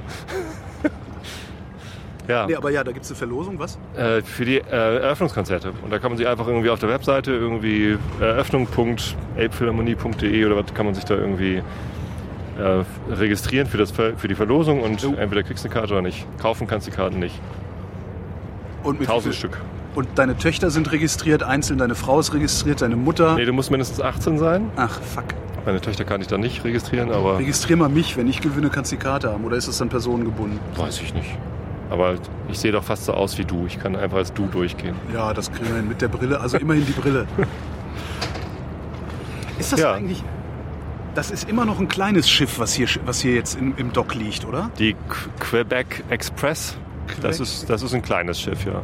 [2.29, 3.77] ja, Nee, aber ja, da gibt es eine Verlosung, was?
[3.97, 4.63] äh, für die äh,
[4.99, 5.73] Eröffnungskonzerte.
[5.83, 10.85] Und da kann man sich einfach irgendwie auf der Webseite irgendwie eröffnung.elbphilharmonie.de oder was kann
[10.85, 11.61] man sich da irgendwie
[12.57, 15.13] äh, registrieren für, das, für die Verlosung und Jo.
[15.15, 16.25] entweder kriegst du eine Karte oder nicht.
[16.39, 17.39] Kaufen kannst du die Karten nicht.
[18.83, 19.57] Und mit Tausend Stück.
[19.97, 23.33] Und deine Töchter sind registriert, einzeln, deine Frau ist registriert, deine Mutter.
[23.33, 24.69] Nee, du musst mindestens 18 sein.
[24.75, 25.25] Ach, fuck.
[25.65, 28.91] Meine Töchter kann ich da nicht registrieren, aber Registrier mal mich, wenn ich gewinne, kannst
[28.91, 29.43] du die Karte haben.
[29.43, 30.59] Oder ist es dann personengebunden?
[30.75, 31.35] weiß ich nicht.
[31.89, 32.13] Aber
[32.47, 33.65] ich sehe doch fast so aus wie du.
[33.65, 34.93] Ich kann einfach als du durchgehen.
[35.15, 36.39] Ja, das kriegen wir hin mit der Brille.
[36.39, 37.25] Also immerhin die Brille.
[39.57, 39.93] Ist das Ja.
[39.93, 40.23] eigentlich...
[41.15, 44.13] Das ist immer noch ein kleines Schiff, was hier, was hier jetzt im, im Dock
[44.13, 44.69] liegt, oder?
[44.77, 46.77] Die Qu- Quebec Express,
[47.07, 47.39] das Quebec?
[47.39, 48.83] ist, das ist ein kleines Schiff, ja.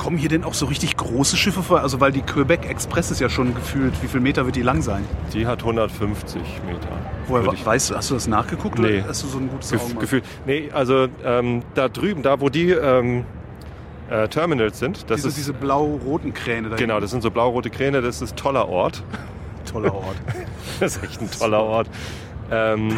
[0.00, 1.80] Kommen hier denn auch so richtig große Schiffe vor?
[1.82, 4.80] Also weil die Quebec Express ist ja schon gefühlt, wie viel Meter wird die lang
[4.80, 5.04] sein?
[5.34, 6.88] Die hat 150 Meter.
[7.26, 9.00] Woher weißt du, hast du das nachgeguckt Nee.
[9.00, 10.00] oder hast du so ein gutes Gef Augenmaß?
[10.00, 10.22] Gefühl.
[10.46, 13.24] Nee, also ähm, da drüben, da wo die ähm,
[14.08, 17.68] äh, Terminals sind, das diese, ist diese blau-roten Kräne da genau, das sind so blau-rote
[17.68, 19.02] Kräne, das ist toller Ort.
[19.70, 20.16] toller Ort.
[20.80, 21.90] Das ist echt ein toller Ort.
[22.50, 22.96] Ähm,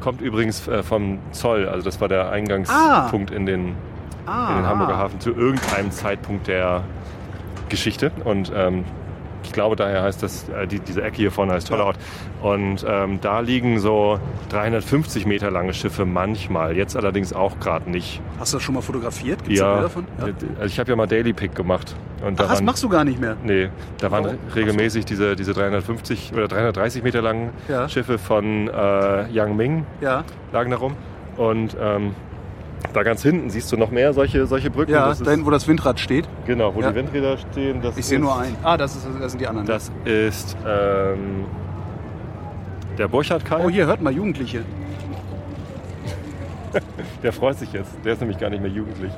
[0.00, 3.74] kommt übrigens äh, vom Zoll, also das war der Eingangspunkt in den
[4.26, 6.82] Ah, in den Hamburger Hafen zu irgendeinem Zeitpunkt der
[7.68, 8.10] Geschichte.
[8.24, 8.84] Und ähm,
[9.42, 11.86] ich glaube, daher heißt das, äh, die, diese Ecke hier vorne heißt toller Ja.
[11.88, 11.98] Ort.
[12.42, 16.74] Und ähm, da liegen so 350 Meter lange Schiffe manchmal.
[16.76, 18.20] Jetzt allerdings auch gerade nicht.
[18.38, 19.44] Hast du das schon mal fotografiert?
[19.44, 20.06] Gibt's da Ja, Bilder davon?
[20.18, 20.24] Ja.
[20.60, 21.94] Also ich habe ja mal Daily Pick gemacht.
[22.26, 23.36] Und da Ach, das machst du gar nicht mehr.
[23.44, 24.38] Nee, da waren Warum?
[24.54, 27.86] regelmäßig diese, diese 350 oder 330 Meter langen Ja.
[27.88, 30.94] Schiffe von äh, Yang Ming Ja, lagen da rum.
[31.36, 32.14] Und ähm,
[32.94, 34.92] da ganz hinten siehst du noch mehr solche, solche Brücken.
[34.92, 36.26] ja Das ist- da hinten, wo das Windrad steht.
[36.46, 36.90] Genau, wo Ja.
[36.90, 37.82] die Windräder stehen.
[37.82, 38.56] Das Ich sehe ist- nur einen.
[38.62, 39.66] Ah, das, ist, das sind die anderen.
[39.66, 41.44] Das ist ähm,
[42.96, 43.64] der Burchard-Kai.
[43.64, 44.62] oh, hier, hört mal, Jugendliche.
[47.22, 47.90] Der freut sich jetzt.
[48.04, 49.12] Der ist nämlich gar nicht mehr jugendlich.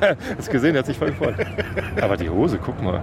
[0.36, 1.34] Hast du gesehen, der hat sich voll gefreut.
[2.00, 3.02] Aber die Hose, guck mal.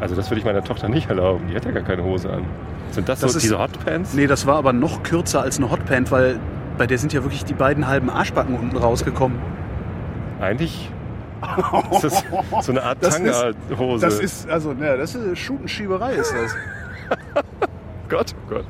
[0.00, 1.46] Also das würde ich meiner Tochter nicht erlauben.
[1.50, 2.44] Die hat ja gar keine Hose an.
[2.90, 4.14] Sind das, Das so ist- diese Hotpants?
[4.14, 6.38] Nee, das war aber noch kürzer als eine Hotpant, weil
[6.78, 9.38] bei der sind ja wirklich die beiden halben Arschbacken unten rausgekommen.
[10.40, 10.90] Eigentlich
[11.92, 12.24] ist das
[12.62, 14.04] so eine Art Tanga-Hose.
[14.06, 16.54] Das ist, also, ne, das ist Schutenschieberei, ist das.
[18.08, 18.64] Gott, oh Gott.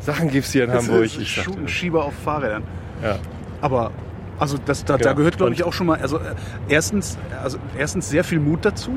[0.00, 1.04] Sachen gibt's hier in Das Hamburg.
[1.04, 2.62] ist Ich Schutenschieber auf Fahrrädern.
[3.02, 3.16] ja.
[3.60, 3.90] Aber,
[4.38, 5.16] also, das, da, da Genau.
[5.16, 6.20] gehört, glaube ich, auch schon mal, also, äh,
[6.68, 8.92] erstens, also, erstens sehr viel Mut dazu.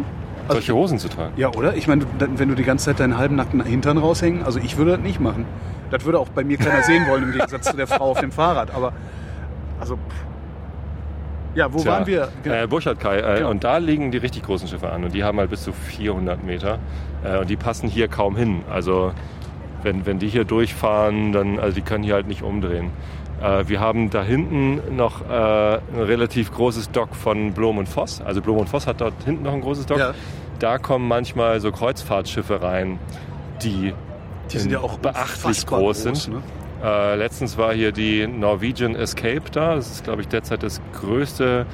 [0.52, 1.34] Also, Solche Hosen zu tragen.
[1.38, 1.76] Ja, oder?
[1.76, 4.92] Ich meine, wenn du die ganze Zeit deinen halben nackten Hintern raushängen, also ich würde
[4.92, 5.46] das nicht machen.
[5.90, 8.32] Das würde auch bei mir keiner sehen wollen, im Gegensatz zu der Frau auf dem
[8.32, 8.74] Fahrrad.
[8.74, 8.94] Aber,
[9.80, 9.98] also,
[11.54, 12.30] ja, wo Tja, waren wir?
[12.46, 13.18] Äh, Burchard-Kai.
[13.18, 13.50] Äh, Genau.
[13.50, 15.04] Und da liegen die richtig großen Schiffe an.
[15.04, 16.80] Und die haben halt bis zu 400 Meter.
[17.24, 18.62] Äh, und die passen hier kaum hin.
[18.72, 19.12] Also
[19.84, 22.92] wenn, wenn die hier durchfahren, dann, also die können hier halt nicht umdrehen.
[23.42, 28.22] Äh, wir haben da hinten noch äh, ein relativ großes Dock von Blom und Voss.
[28.22, 29.98] Also Blom und Voss hat dort hinten noch ein großes Dock.
[30.00, 30.14] Ja.
[30.62, 33.00] Da kommen manchmal so Kreuzfahrtschiffe rein,
[33.63, 33.95] die,
[34.52, 36.28] Die sind ja auch beachtlich groß sind.
[36.28, 36.43] ne?
[36.84, 39.74] Äh, letztens war hier die Norwegian Escape da.
[39.74, 41.65] Das ist, glaube ich, derzeit das größte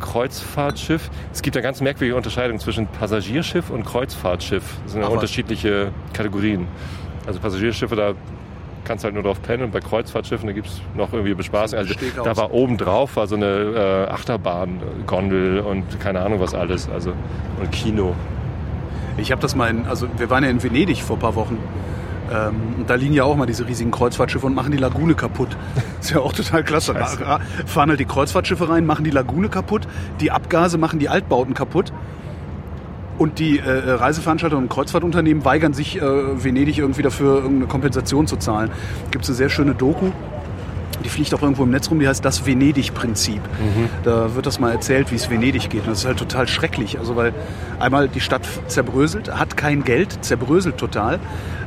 [0.00, 1.08] Kreuzfahrtschiff.
[1.32, 4.64] Es gibt eine ganz merkwürdige Unterscheidung zwischen Passagierschiff und Kreuzfahrtschiff.
[4.82, 6.66] Das sind ja unterschiedliche Kategorien.
[7.28, 8.14] Also Passagierschiffe, da
[8.90, 11.78] kannst halt nur drauf pennen und bei Kreuzfahrtschiffen, da gibt es noch irgendwie Bespaßung.
[11.78, 16.56] Also da war oben drauf war so eine äh, Achterbahn, Gondel und keine Ahnung was
[16.56, 16.88] alles.
[16.88, 17.12] Also
[17.60, 18.16] und Kino.
[19.16, 21.56] Ich habe das mal in, also wir waren ja in Venedig vor ein paar Wochen.
[22.32, 25.56] Ähm, und da liegen ja auch mal diese riesigen Kreuzfahrtschiffe und machen die Lagune kaputt.
[26.00, 26.92] ist ja auch total klasse.
[26.92, 29.86] Da fahren halt die Kreuzfahrtschiffe rein, machen die Lagune kaputt,
[30.18, 31.92] die Abgase machen die Altbauten kaputt.
[33.20, 36.00] Und die äh, Reiseveranstalter und Kreuzfahrtunternehmen weigern sich, äh,
[36.42, 38.70] Venedig irgendwie dafür irgendeine Kompensation zu zahlen.
[39.10, 40.10] Gibt es eine sehr schöne Doku,
[41.04, 43.42] die fliegt auch irgendwo im Netz rum, die heißt das Venedig-Prinzip.
[44.04, 45.82] Da wird das mal erzählt, wie es Venedig geht.
[45.82, 46.98] Und das ist halt total schrecklich.
[46.98, 47.34] Also weil
[47.78, 51.20] einmal die Stadt zerbröselt, hat kein Geld, zerbröselt total.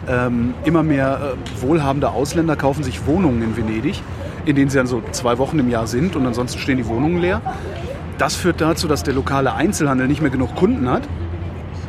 [0.09, 4.01] Ähm, immer mehr äh, wohlhabende Ausländer kaufen sich Wohnungen in Venedig,
[4.45, 7.21] in denen sie dann so zwei Wochen im Jahr sind und ansonsten stehen die Wohnungen
[7.21, 7.41] leer.
[8.17, 11.03] Das führt dazu, dass der lokale Einzelhandel nicht mehr genug Kunden hat,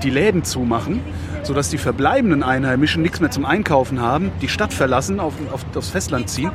[0.05, 1.01] die Läden zumachen,
[1.43, 5.91] sodass die verbleibenden Einheimischen nichts mehr zum Einkaufen haben, die Stadt verlassen, auf, auf, aufs
[5.91, 6.51] Festland ziehen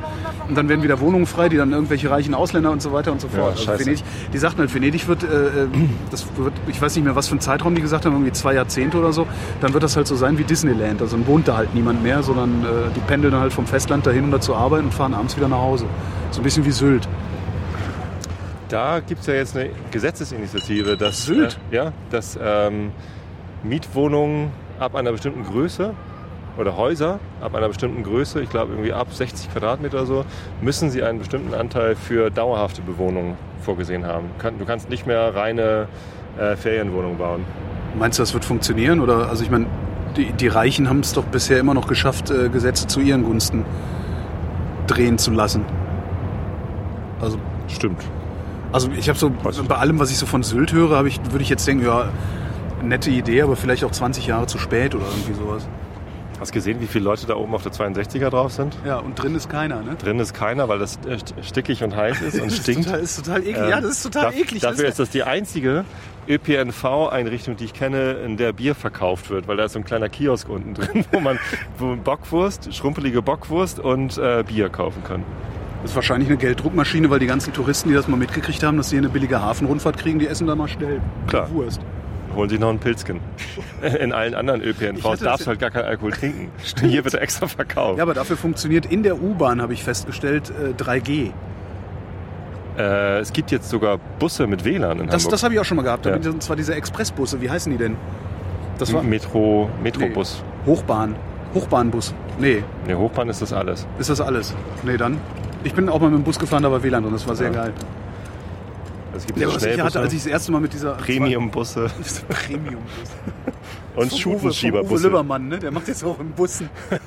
[0.48, 3.20] und dann werden wieder Wohnungen frei, die dann irgendwelche reichen Ausländer und so weiter und
[3.20, 3.52] so fort.
[3.52, 3.84] Also scheiße.
[3.84, 5.68] Venedig, die sagten halt, Venedig wird, äh, äh,
[6.10, 8.54] das wird, ich weiß nicht mehr, was für ein Zeitraum die gesagt haben, irgendwie zwei
[8.54, 9.26] Jahrzehnte oder so,
[9.60, 11.00] dann wird das halt so sein wie Disneyland.
[11.02, 14.06] Also dann wohnt da halt niemand mehr, sondern äh, die pendeln dann halt vom Festland
[14.06, 15.86] dahin, um da zu arbeiten und fahren abends wieder nach Hause.
[16.30, 17.08] So ein bisschen wie Sylt.
[18.68, 21.58] Da gibt es ja jetzt eine Gesetzesinitiative, dass, Sylt?
[21.70, 22.92] Äh, ja, dass ähm,
[23.62, 25.94] Mietwohnungen ab einer bestimmten Größe
[26.56, 30.24] oder Häuser ab einer bestimmten Größe, ich glaube irgendwie ab 60 Quadratmeter oder so,
[30.60, 34.26] müssen sie einen bestimmten Anteil für dauerhafte Bewohnung vorgesehen haben.
[34.58, 35.88] Du kannst nicht mehr reine
[36.38, 37.44] äh, Ferienwohnungen bauen.
[37.98, 39.00] Meinst du, das wird funktionieren?
[39.00, 39.66] Oder, also ich meine,
[40.16, 43.64] die, die Reichen haben es doch bisher immer noch geschafft, äh, Gesetze zu ihren Gunsten
[44.86, 45.64] drehen zu lassen.
[47.20, 48.02] Also, Stimmt.
[48.72, 51.50] also ich habe so, bei allem, was ich so von Sylt höre, ich, würde ich
[51.50, 52.08] jetzt denken, ja,
[52.82, 55.68] nette Idee, aber vielleicht auch 20 Jahre zu spät oder irgendwie sowas.
[56.38, 58.74] Hast gesehen, wie viele Leute da oben auf der 62er drauf sind?
[58.86, 59.94] Ja, und drin ist keiner, ne?
[59.96, 62.84] Drin ist keiner, weil das äh, st- stickig und heiß ist und Das ist stinkt.
[62.86, 63.56] total, ist total eklig.
[63.58, 64.62] Ähm, ja, das ist total da- eklig.
[64.62, 65.84] Dafür ist das die einzige
[66.26, 70.08] ÖPNV-Einrichtung, die ich kenne, in der Bier verkauft wird, weil da ist so ein kleiner
[70.08, 71.38] Kiosk unten drin, wo man
[71.78, 75.22] wo Bockwurst, schrumpelige Bockwurst und äh, Bier kaufen kann.
[75.82, 78.90] Das ist wahrscheinlich eine Gelddruckmaschine, weil die ganzen Touristen, die das mal mitgekriegt haben, dass
[78.90, 81.50] sie eine billige Hafenrundfahrt kriegen, die essen dann mal schnell Klar.
[81.52, 81.80] Wurst.
[82.34, 83.20] Holen sich noch einen Pilzken.
[84.00, 86.50] In allen anderen ÖPNVs darfst du halt gar keinen Alkohol trinken.
[86.80, 87.98] Hier wird er extra verkauft.
[87.98, 91.32] Ja, aber dafür funktioniert in der U-Bahn, habe ich festgestellt, äh, 3G.
[92.78, 95.30] Äh, es gibt jetzt sogar Busse mit WLAN in Das, Hamburg.
[95.32, 96.06] das habe ich auch schon mal gehabt.
[96.06, 96.14] Ja.
[96.14, 97.96] Und zwar diese Expressbusse, wie heißen die denn?
[98.78, 100.42] Das war Metro, Metrobus.
[100.66, 101.14] Hochbahn.
[101.52, 102.14] Hochbahnbus.
[102.38, 103.86] Nee, Nee, Hochbahn ist das alles.
[103.98, 104.54] ist das alles?
[104.84, 105.18] Nee, dann.
[105.64, 107.48] Ich bin auch mal mit dem Bus gefahren, da war WLAN drin, das war sehr
[107.48, 107.64] Ja.
[107.64, 107.72] geil.
[109.16, 112.22] Es gibt Ja, was ich hatte, als ich das erste Mal mit dieser Premiumbusse Diese
[112.24, 113.10] Premium-Bus.
[113.96, 115.08] und Uwe Schubensschieberbusse.
[115.08, 115.58] Lübbermann, ne?
[115.58, 116.68] Der macht jetzt auch in Bussen.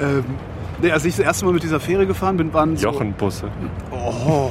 [0.00, 0.24] ähm,
[0.80, 3.48] nee, als ich das erste Mal mit dieser Fähre gefahren bin, waren so Jochenbusse.
[3.90, 4.50] Oh.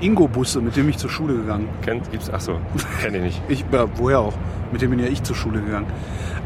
[0.00, 1.68] Ingo-Busse, mit dem ich zur Schule gegangen.
[1.82, 2.28] Kennt, gibt's?
[2.32, 2.58] Ach so,
[3.00, 3.42] kenne ich nicht.
[3.48, 4.34] Ich, ja, woher auch?
[4.72, 5.86] Mit dem bin ja ich zur Schule gegangen.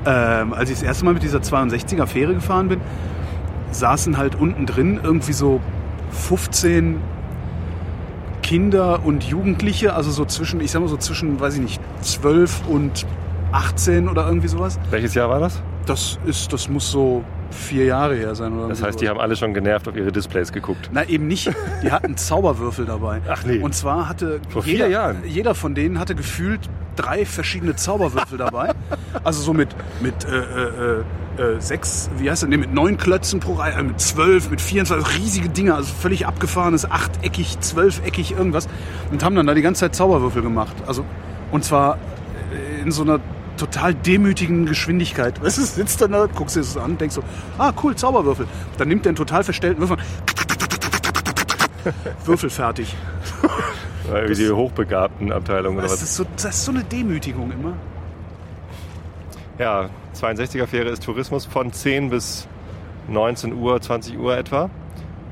[0.05, 2.81] Ähm, als ich das erste Mal mit dieser 62er Fähre gefahren bin,
[3.71, 5.61] saßen halt unten drin irgendwie so
[6.16, 7.00] 15
[8.42, 12.68] Kinder und Jugendliche, also so zwischen, ich sag mal so zwischen, weiß ich nicht, 12
[12.68, 13.07] und
[13.52, 14.79] 18 oder irgendwie sowas.
[14.90, 15.62] Welches Jahr war das?
[15.87, 19.37] Das ist, das muss so vier Jahre her sein oder Das heißt, die haben alle
[19.37, 20.90] schon genervt auf ihre Displays geguckt.
[20.92, 21.50] Na, eben nicht.
[21.83, 23.20] Die hatten Zauberwürfel dabei.
[23.29, 23.59] Ach nee.
[23.59, 25.16] Und zwar hatte Vor jeder, vier Jahren?
[25.24, 26.61] jeder von denen hatte gefühlt
[26.96, 28.72] drei verschiedene Zauberwürfel dabei.
[29.24, 29.68] Also so mit,
[30.00, 31.02] mit äh, äh,
[31.38, 34.61] äh, sechs, wie heißt das, nee, mit neun Klötzen pro Reihe, äh, mit zwölf, mit
[34.61, 38.68] 24, riesige Dinger, also völlig abgefahrenes, achteckig, zwölfeckig, irgendwas.
[39.11, 40.75] Und haben dann da die ganze Zeit Zauberwürfel gemacht.
[40.87, 41.05] Also,
[41.53, 41.99] und zwar
[42.53, 43.20] äh, in so einer
[43.57, 45.42] total demütigen Geschwindigkeit.
[45.42, 47.22] Weißt du, sitzt dann da, guckst dir das an, denkst so,
[47.59, 48.46] ah cool, Zauberwürfel.
[48.79, 49.99] Dann nimmt der einen total verstellten Würfel,
[52.25, 52.94] Würfel fertig.
[54.29, 56.03] Wie die hochbegabten Abteilungen oder Das was.
[56.03, 57.72] ist, so, das ist so eine Demütigung immer.
[59.59, 62.48] Ja, 62er Fähre ist Tourismus von 10 bis
[63.09, 64.70] 19 Uhr, 20 Uhr etwa.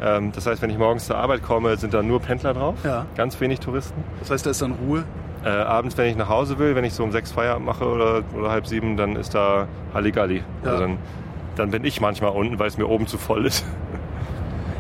[0.02, 2.76] Ähm, das heißt, wenn ich morgens zur Arbeit komme, sind da nur Pendler drauf.
[2.84, 3.06] Ja.
[3.16, 4.02] Ganz wenig Touristen.
[4.20, 5.04] Das heißt, da ist dann Ruhe.
[5.44, 8.22] Äh, abends, wenn ich nach Hause will, wenn ich so um sechs Feierabend mache oder,
[8.34, 10.42] oder halb sieben, dann ist da Halligalli.
[10.64, 10.70] Ja.
[10.70, 10.98] Also dann,
[11.56, 13.64] dann bin ich manchmal unten, weil es mir oben zu voll ist.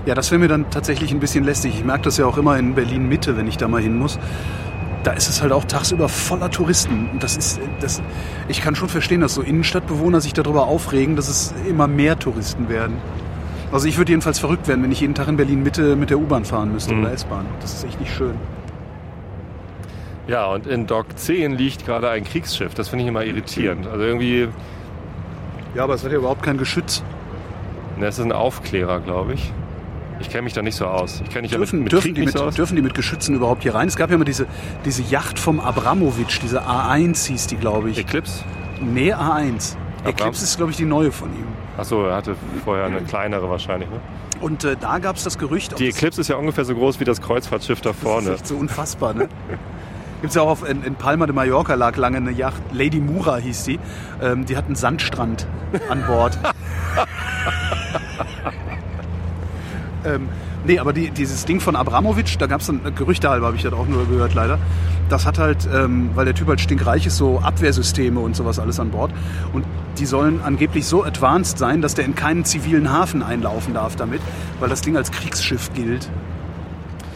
[0.06, 1.76] Ja, das wäre mir dann tatsächlich ein bisschen lästig.
[1.76, 4.18] Ich merke das ja auch immer in Berlin Mitte, wenn ich da mal hin muss.
[5.04, 7.08] Da ist es halt auch tagsüber voller Touristen.
[7.12, 8.02] Und das ist, das,
[8.48, 12.68] ich kann schon verstehen, dass so Innenstadtbewohner sich darüber aufregen, dass es immer mehr Touristen
[12.68, 12.96] werden.
[13.70, 16.18] Also ich würde jedenfalls verrückt werden, wenn ich jeden Tag in Berlin Mitte mit der
[16.18, 17.02] U-Bahn fahren müsste Mhm.
[17.04, 17.44] oder S-Bahn.
[17.60, 18.34] Das ist echt nicht schön.
[20.26, 22.72] Ja, und in Dock 10 liegt gerade ein Kriegsschiff.
[22.74, 23.86] Das finde ich immer irritierend.
[23.86, 24.48] Also irgendwie,
[25.74, 27.02] Ja, aber es hat ja überhaupt kein Geschütz.
[28.00, 29.52] es ist ein Aufklärer, glaube ich.
[30.20, 31.20] Ich kenne mich da nicht so aus.
[31.24, 33.34] Ich kenne mich ja Dürfen, mit, mit dürfen, die mit, so dürfen die mit Geschützen
[33.34, 33.88] überhaupt hier rein?
[33.88, 34.46] Es gab ja immer diese,
[34.84, 37.98] diese Yacht vom Abramowitsch, diese A1 hieß die, glaube ich.
[37.98, 38.44] Eclipse?
[38.80, 39.16] Nee, A1.
[39.18, 41.46] Abram- Eclipse ist, glaube ich, die neue von ihm.
[41.76, 43.88] Achso, er hatte vorher eine kleinere wahrscheinlich.
[43.90, 43.96] Ne?
[44.40, 47.00] Und äh, da gab es das Gerücht, Die das- Eclipse ist ja ungefähr so groß
[47.00, 48.28] wie das Kreuzfahrtschiff da Das vorne.
[48.30, 49.28] ist echt so unfassbar, ne?
[50.20, 53.36] Gibt's ja auch auf, in, in Palma de Mallorca lag lange eine Yacht, Lady Mura
[53.36, 53.78] hieß die.
[54.22, 55.46] Ähm, die hat einen Sandstrand
[55.90, 56.38] an Bord.
[60.04, 60.28] ähm,
[60.64, 63.62] nee, aber die, dieses Ding von Abramowitsch, da gab's dann äh, Gerüchte halber, habe ich
[63.62, 64.58] das auch nur gehört leider.
[65.08, 68.80] Das hat halt, ähm, weil der Typ halt stinkreich ist, so Abwehrsysteme und sowas alles
[68.80, 69.12] an Bord.
[69.52, 69.64] Und
[69.98, 74.20] die sollen angeblich so advanced sein, dass der in keinen zivilen Hafen einlaufen darf damit,
[74.60, 76.08] weil das Ding als Kriegsschiff gilt.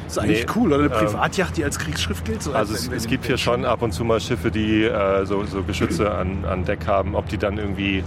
[0.07, 0.85] ist eigentlich Nee, cool, oder?
[0.85, 2.43] Eine ähm, Privatjacht, die als Kriegsschiff gilt?
[2.43, 5.25] So Also als es, es gibt hier schon ab und zu mal Schiffe, die äh,
[5.25, 7.15] so, so Geschütze an, an Deck haben.
[7.15, 8.05] Ob die dann irgendwie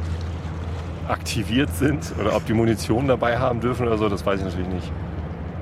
[1.07, 4.67] aktiviert sind oder ob die Munition dabei haben dürfen oder so, das weiß ich natürlich
[4.67, 4.91] nicht.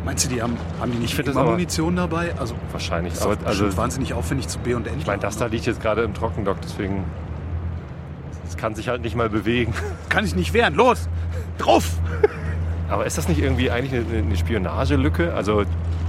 [0.06, 2.34] Meinst du, die haben, haben die nicht das aber- Munition dabei?
[2.39, 3.13] Also, Wahrscheinlich.
[3.13, 4.93] ist Aber also, wahnsinnig aufwendig zu B und N.
[4.97, 7.04] ich meine, das da liegt jetzt gerade im Trockendock, deswegen
[8.47, 9.73] es kann sich halt nicht mal bewegen.
[10.10, 10.73] Kann ich nicht wehren.
[10.75, 11.08] Los!
[11.58, 11.91] Drauf!
[12.89, 15.34] Aber ist das nicht irgendwie eigentlich eine, eine Spionagelücke?
[15.34, 15.63] Also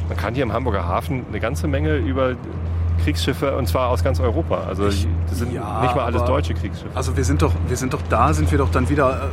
[0.08, 2.34] man kann hier im Hamburger Hafen eine ganze Menge über
[3.04, 4.64] Kriegsschiffe und zwar aus ganz Europa.
[4.68, 6.90] Also Ich- das sind ja, nicht mal alles aber- deutsche Kriegsschiffe.
[6.94, 9.30] Also wir sind doch, wir sind doch da, sind wir doch dann wieder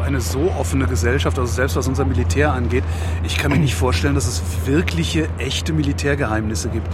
[0.00, 2.84] äh, eine so offene Gesellschaft, also selbst was unser Militär angeht.
[3.22, 6.88] Ich kann mir nicht vorstellen, dass es wirkliche, echte Militärgeheimnisse gibt.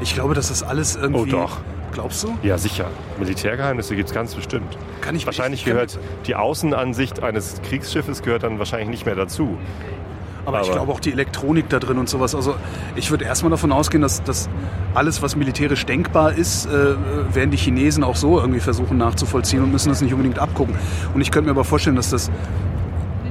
[0.00, 1.34] Ich glaube, dass das alles irgendwie...
[1.34, 1.58] Oh, doch.
[1.92, 2.32] Glaubst du?
[2.44, 2.86] Ja, sicher.
[3.18, 4.78] Militärgeheimnisse gibt es ganz bestimmt.
[5.00, 9.16] Kann ich Wahrscheinlich ich kann- gehört die Außenansicht eines Kriegsschiffes gehört dann wahrscheinlich nicht mehr
[9.16, 9.58] dazu.
[10.54, 12.34] Aber, ich Aber- glaube auch die Elektronik da drin und sowas.
[12.34, 12.54] Also
[12.96, 14.48] ich würde erstmal davon ausgehen, dass, dass
[14.94, 16.94] alles, was militärisch denkbar ist, äh,
[17.32, 20.74] werden die Chinesen auch so irgendwie versuchen nachzuvollziehen und müssen das nicht unbedingt abgucken.
[21.14, 22.30] Und ich könnte mir aber vorstellen, dass das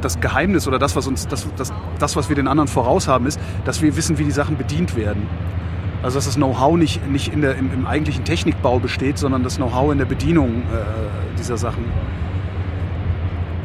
[0.02, 3.26] das Geheimnis oder das, was uns, das, das, das, was wir den anderen voraus haben,
[3.26, 5.28] ist, dass wir wissen, wie die Sachen bedient werden.
[6.02, 9.58] Also dass das Know-how nicht, nicht in der, im, im eigentlichen Technikbau besteht, sondern das
[9.58, 11.84] Know-how in der Bedienung äh, dieser Sachen.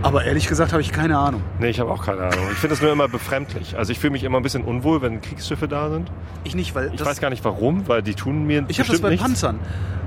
[0.04, 1.42] Aber ehrlich gesagt habe ich keine Ahnung.
[1.58, 2.44] Nee, ich habe auch keine Ahnung.
[2.52, 3.76] Ich finde das nur immer befremdlich.
[3.78, 6.10] Also ich fühle mich immer ein bisschen unwohl, wenn Kriegsschiffe da sind.
[6.44, 9.00] Ich nicht, weil Ich weiß gar nicht warum, weil die tun mir Ich habe das
[9.00, 9.24] bei nichts.
[9.24, 9.58] Panzern.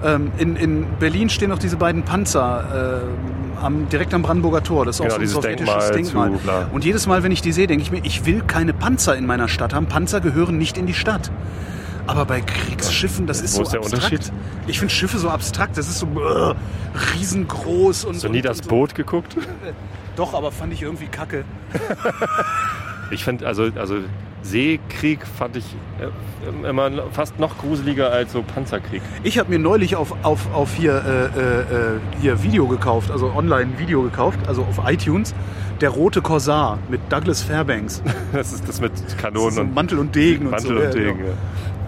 [0.06, 4.86] Ähm, in, in Berlin stehen noch diese beiden Panzer ähm, am, direkt am Brandenburger Tor.
[4.86, 6.68] Das ist Genau, auch so ein sowjetisches Denkmal Denkmal.
[6.72, 9.26] Und jedes Mal, wenn ich die sehe, denke ich mir, ich will keine Panzer in
[9.26, 9.88] meiner Stadt haben.
[9.88, 11.32] Panzer gehören nicht in die Stadt.
[12.08, 14.04] Aber bei Kriegsschiffen, das ist Wo so ist der abstrakt.
[14.12, 14.32] Unterschied?
[14.68, 15.78] Ich finde Schiffe so abstrakt.
[15.78, 16.56] Das ist so äh,
[17.16, 18.70] riesengroß und Hast du und, nie das und.
[18.70, 19.36] Boot geguckt?
[20.16, 21.44] Doch, aber fand ich irgendwie kacke.
[23.10, 24.00] Ich finde, also, also
[24.42, 25.64] Seekrieg fand ich
[25.98, 29.02] äh, immer fast noch gruseliger als so Panzerkrieg.
[29.24, 33.32] Ich habe mir neulich auf, auf, auf hier, äh, äh, äh, hier Video gekauft, also
[33.34, 35.34] online Video gekauft, also auf iTunes.
[35.80, 38.02] Der rote Korsar mit Douglas Fairbanks.
[38.34, 40.88] Das ist das mit Das Kanonen so und Mantel und Degen Mantel und so.
[41.00, 41.18] und Ja, Degen.
[41.20, 41.30] genau.
[41.30, 41.36] ja.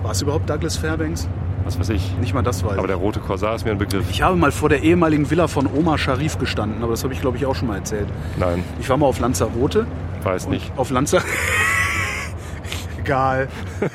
[0.03, 1.27] War es überhaupt Douglas Fairbanks?
[1.65, 2.17] Was weiß ich.
[2.19, 4.09] Nicht mal das weiß Aber der rote Korsar ist mir ein Begriff.
[4.09, 7.21] Ich habe mal vor der ehemaligen Villa von Oma Sharif gestanden, aber das habe ich
[7.21, 8.07] glaube ich auch schon mal erzählt.
[8.37, 9.85] Nein, Ich war mal auf Lanzarote.
[10.23, 10.71] weiß nicht.
[10.77, 11.27] Auf Lanzarote.
[12.99, 13.47] Egal.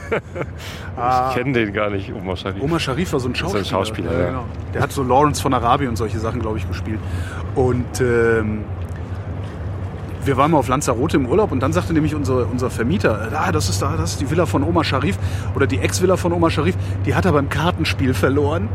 [0.97, 1.31] Ah.
[1.31, 2.63] Ich kenne den gar nicht, Omar Sharif.
[2.63, 3.63] Omar Sharif war so ein Schauspieler.
[3.63, 4.27] ein Schauspieler, ja.
[4.29, 4.45] genau.
[4.73, 7.01] Der hat so Lawrence von Arabien und solche Sachen, glaube ich, gespielt.
[7.57, 8.61] Und ähm,
[10.25, 13.53] wir waren mal auf Lanzarote im Urlaub und dann sagte nämlich unser, unser Vermieter, ah,
[13.53, 15.19] das ist da, das ist die Villa von Omar Sharif
[15.55, 18.69] oder die Ex-Villa von Omar Sharif, die hat er beim Kartenspiel verloren.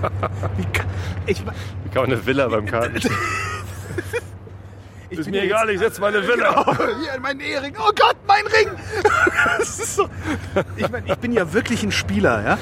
[0.56, 0.84] Wie ka-
[1.26, 2.96] ich, Wie kann man eine Villa beim Karten?
[5.10, 6.64] ich ist mir egal, ich setze meine Villa.
[6.66, 7.74] Oh, hier, mein Ehering.
[7.78, 8.68] Oh Gott, mein Ring.
[9.62, 10.08] So.
[10.76, 12.58] Ich, mein, ich bin ja wirklich ein Spieler, ja.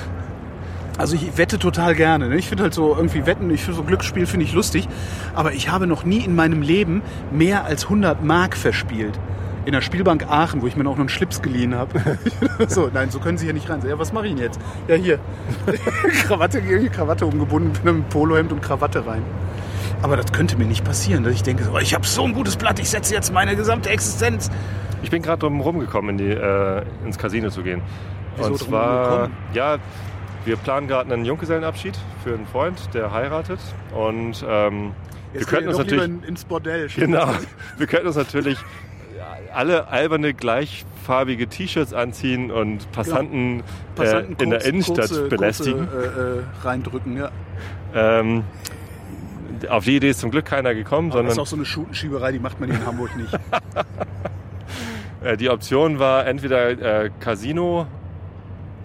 [0.98, 2.28] Also ich wette total gerne.
[2.28, 2.36] Ne?
[2.36, 4.88] Ich finde halt so irgendwie Wetten, ich finde so Glücksspiel finde ich lustig.
[5.34, 9.18] Aber ich habe noch nie in meinem Leben mehr als 100 Mark verspielt.
[9.64, 12.18] In der Spielbank Aachen, wo ich mir noch einen Schlips geliehen habe.
[12.68, 13.80] so, nein, so können Sie hier nicht rein.
[13.88, 14.60] Ja, was mache ich denn jetzt?
[14.88, 15.18] Ja, hier.
[16.26, 19.22] Krawatte, irgendwie Krawatte umgebunden, bin mit einem Polohemd und Krawatte rein.
[20.02, 22.56] Aber das könnte mir nicht passieren, dass ich denke, so, ich habe so ein gutes
[22.56, 24.50] Blatt, ich setze jetzt meine gesamte Existenz.
[25.04, 27.82] Ich bin gerade drum rumgekommen, in die, äh, ins Casino zu gehen.
[28.36, 29.78] Wieso Und zwar, ja,
[30.44, 33.60] wir planen gerade einen Junggesellenabschied für einen Freund, der heiratet.
[33.94, 34.92] Und ähm,
[35.32, 36.88] wir könnten uns natürlich, in, ins Bordell.
[36.96, 37.28] genau,
[37.78, 38.58] wir könnten uns natürlich
[39.54, 43.62] alle alberne gleichfarbige T-Shirts anziehen und Passanten,
[43.94, 45.88] Passanten äh, in der kurz- Innenstadt kurze, belästigen.
[45.88, 47.30] Kurze, äh, äh, reindrücken, ja.
[47.94, 48.44] Ähm,
[49.68, 51.64] auf die Idee ist zum Glück keiner gekommen, Aber das ist sondern auch so eine
[51.64, 53.32] Schutenschieberei, die macht man hier in Hamburg nicht.
[55.22, 57.86] äh, die Option war entweder äh, Casino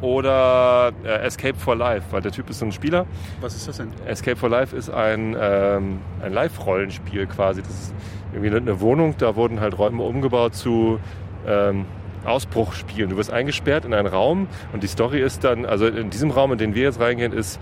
[0.02, 3.06] oder äh, Escape for Life, weil der Typ ist so ein Spieler.
[3.42, 3.90] Was ist das denn?
[4.06, 7.62] Escape for Life ist ein, ähm, ein Live-Rollenspiel quasi.
[7.62, 7.94] Das ist
[8.34, 11.00] irgendwie eine Wohnung, da wurden halt Räume umgebaut zu
[11.48, 11.86] ähm,
[12.26, 13.10] Ausbruch spielen.
[13.10, 16.52] Du wirst eingesperrt in einen Raum und die Story ist dann, also in diesem Raum,
[16.52, 17.60] in den wir jetzt reingehen, ist,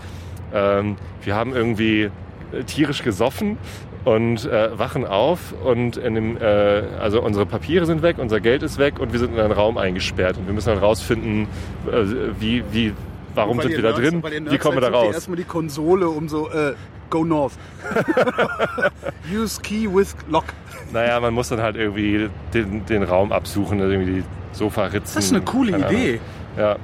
[0.54, 2.10] ähm, wir haben irgendwie
[2.52, 3.58] äh, tierisch gesoffen
[4.06, 8.64] und äh, wachen auf und in dem, äh, also unsere Papiere sind weg, unser Geld
[8.64, 11.48] ist weg und wir sind in einen Raum eingesperrt und wir müssen dann rausfinden,
[11.92, 12.04] äh,
[12.40, 12.94] wie, wie,
[13.34, 15.16] warum sind wir da drin, wie kommen wir da raus.
[15.16, 16.76] Erstmal die Konsole um so, äh,
[17.10, 17.54] go north.
[19.34, 20.46] Use key with lock.
[20.94, 25.16] Naja, man muss dann halt irgendwie den, den Raum absuchen, also irgendwie die Sofaritzen.
[25.16, 25.78] Das ist eine coole.
[25.78, 26.20] Idee.
[26.58, 26.78] Ja,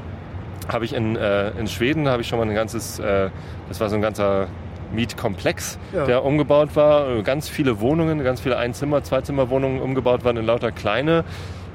[0.67, 3.29] habe ich in, äh, in Schweden habe ich schon mal ein ganzes, äh,
[3.69, 4.47] das war so ein ganzer
[4.93, 6.05] Mietkomplex, Ja.
[6.05, 11.23] der umgebaut war, ganz viele Wohnungen, ganz viele Einzimmer, Zweizimmerwohnungen umgebaut waren in lauter kleine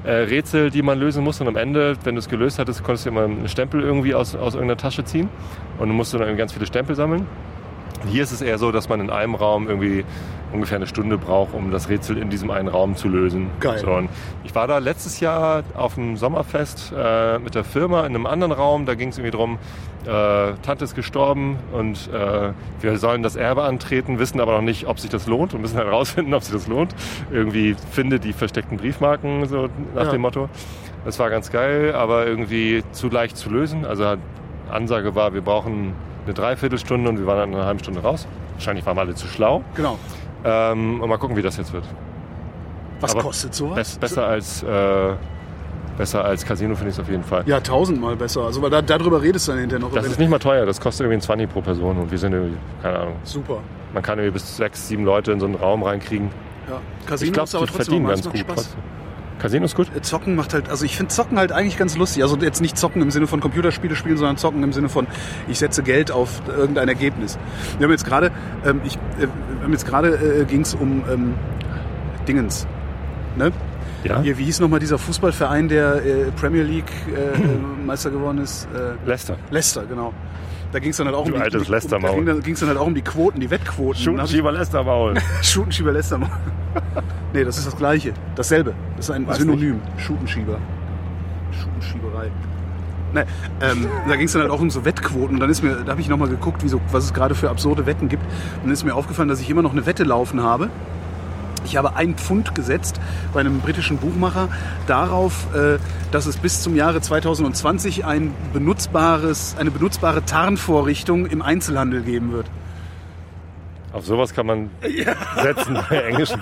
[0.03, 1.43] äh, Rätsel, die man lösen musste.
[1.43, 4.35] Und am Ende, wenn du es gelöst hattest, konntest du immer einen Stempel irgendwie aus,
[4.35, 5.29] aus irgendeiner Tasche ziehen
[5.79, 7.25] und du musst dann irgendwie ganz viele Stempel sammeln.
[8.09, 10.05] Hier ist es eher so, dass man in einem Raum irgendwie
[10.53, 13.49] ungefähr eine Stunde braucht, um das Rätsel in diesem einen Raum zu lösen.
[13.59, 13.79] Geil.
[13.79, 13.99] So,
[14.45, 18.53] ich war da letztes Jahr auf dem Sommerfest äh, mit der Firma in einem anderen
[18.53, 18.85] Raum.
[18.85, 19.57] Da ging es irgendwie drum,
[20.05, 24.87] äh, Tante ist gestorben und äh, wir sollen das Erbe antreten, wissen aber noch nicht,
[24.87, 26.95] ob sich das lohnt und müssen halt rausfinden, ob sich das lohnt.
[27.29, 30.11] Irgendwie finde die versteckten Briefmarken, so nach Ja.
[30.11, 30.47] dem Motto.
[31.03, 33.85] Das war ganz geil, aber irgendwie zu leicht zu lösen.
[33.85, 34.15] Also
[34.71, 35.93] Ansage war, wir brauchen
[36.25, 38.27] eine Dreiviertelstunde und wir waren dann in einer halben Stunde raus.
[38.53, 39.63] Wahrscheinlich waren wir alle zu schlau.
[39.75, 39.97] Genau.
[40.43, 41.83] Ähm, und mal gucken, wie das jetzt wird.
[42.99, 43.75] Was Aber kostet sowas?
[43.75, 45.13] Bess, besser als äh,
[45.97, 47.43] besser als Casino finde ich es auf jeden Fall.
[47.45, 48.41] Ja, tausendmal besser.
[48.41, 49.93] Also, weil da, darüber redest du dann hinterher noch.
[49.93, 52.33] Das ist nicht mal teuer, das kostet irgendwie ein 20 pro Person und wir sind
[52.33, 53.57] irgendwie, keine Ahnung, Super.
[53.93, 56.29] man kann irgendwie bis sechs, sieben Leute in so einen Raum reinkriegen.
[56.69, 56.79] Ja.
[57.07, 58.37] Casino Ich ist aber trotzdem verdienen ganz gut.
[58.39, 58.55] Spaß.
[58.55, 58.79] trotzdem.
[59.39, 59.87] Casino ist gut?
[59.95, 62.23] Äh, Zocken macht halt, also ich finde Zocken halt eigentlich ganz lustig.
[62.23, 65.07] Also jetzt nicht Zocken im Sinne von Computerspiele spielen, sondern Zocken im Sinne von,
[65.47, 67.37] ich setze Geld auf irgendein Ergebnis.
[67.77, 68.31] Wir haben jetzt gerade,
[68.65, 70.09] ähm, ich, äh, wir haben jetzt gerade
[70.41, 71.33] äh, ging es um ähm,
[72.27, 72.67] Dingens.
[73.35, 73.51] Ne?
[74.03, 74.21] Ja.
[74.21, 77.37] Hier, wie hieß nochmal dieser Fußballverein, der äh, Premier League äh,
[77.85, 78.67] Meister geworden ist?
[78.73, 79.37] Äh, Leicester.
[79.51, 80.13] Leicester, genau.
[80.71, 82.25] Da ging es dann halt auch Du um die, altes um.
[82.25, 84.03] Da ging es dann halt auch um die Quoten, die Wettquoten.
[84.05, 85.13] Dann hab ich- Schieber Leicester Maul.
[87.33, 88.13] Nee, das ist das Gleiche.
[88.35, 88.73] Dasselbe.
[88.95, 89.81] Das ist ein Weiß Synonym.
[89.97, 90.59] Schutenschieber.
[91.51, 92.31] Schutenschieberei.
[93.13, 93.23] Nee,
[93.61, 95.35] ähm, da ging es dann halt auch um so Wettquoten.
[95.35, 97.49] Und dann ist mir, da habe ich nochmal geguckt, wie so, was es gerade für
[97.49, 98.23] absurde Wetten gibt.
[98.23, 100.69] Und dann ist mir aufgefallen, dass ich immer noch eine Wette laufen habe.
[101.65, 102.99] Ich habe ein Pfund gesetzt
[103.33, 104.47] bei einem britischen Buchmacher
[104.87, 105.79] darauf, äh,
[106.11, 112.45] dass es bis zum Jahre 2020 ein benutzbares, eine benutzbare Tarnvorrichtung im Einzelhandel geben wird.
[113.97, 114.69] Auf sowas kann man
[115.41, 116.39] setzen bei englischen.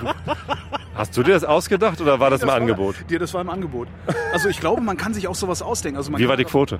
[0.93, 2.95] Hast du dir das ausgedacht oder war das, ein war- Angebot?
[3.09, 3.87] Ja, das war im Angebot.
[4.33, 5.97] Also ich glaube, man kann sich auch sowas ausdenken.
[5.97, 6.79] Also Wie war die Quote?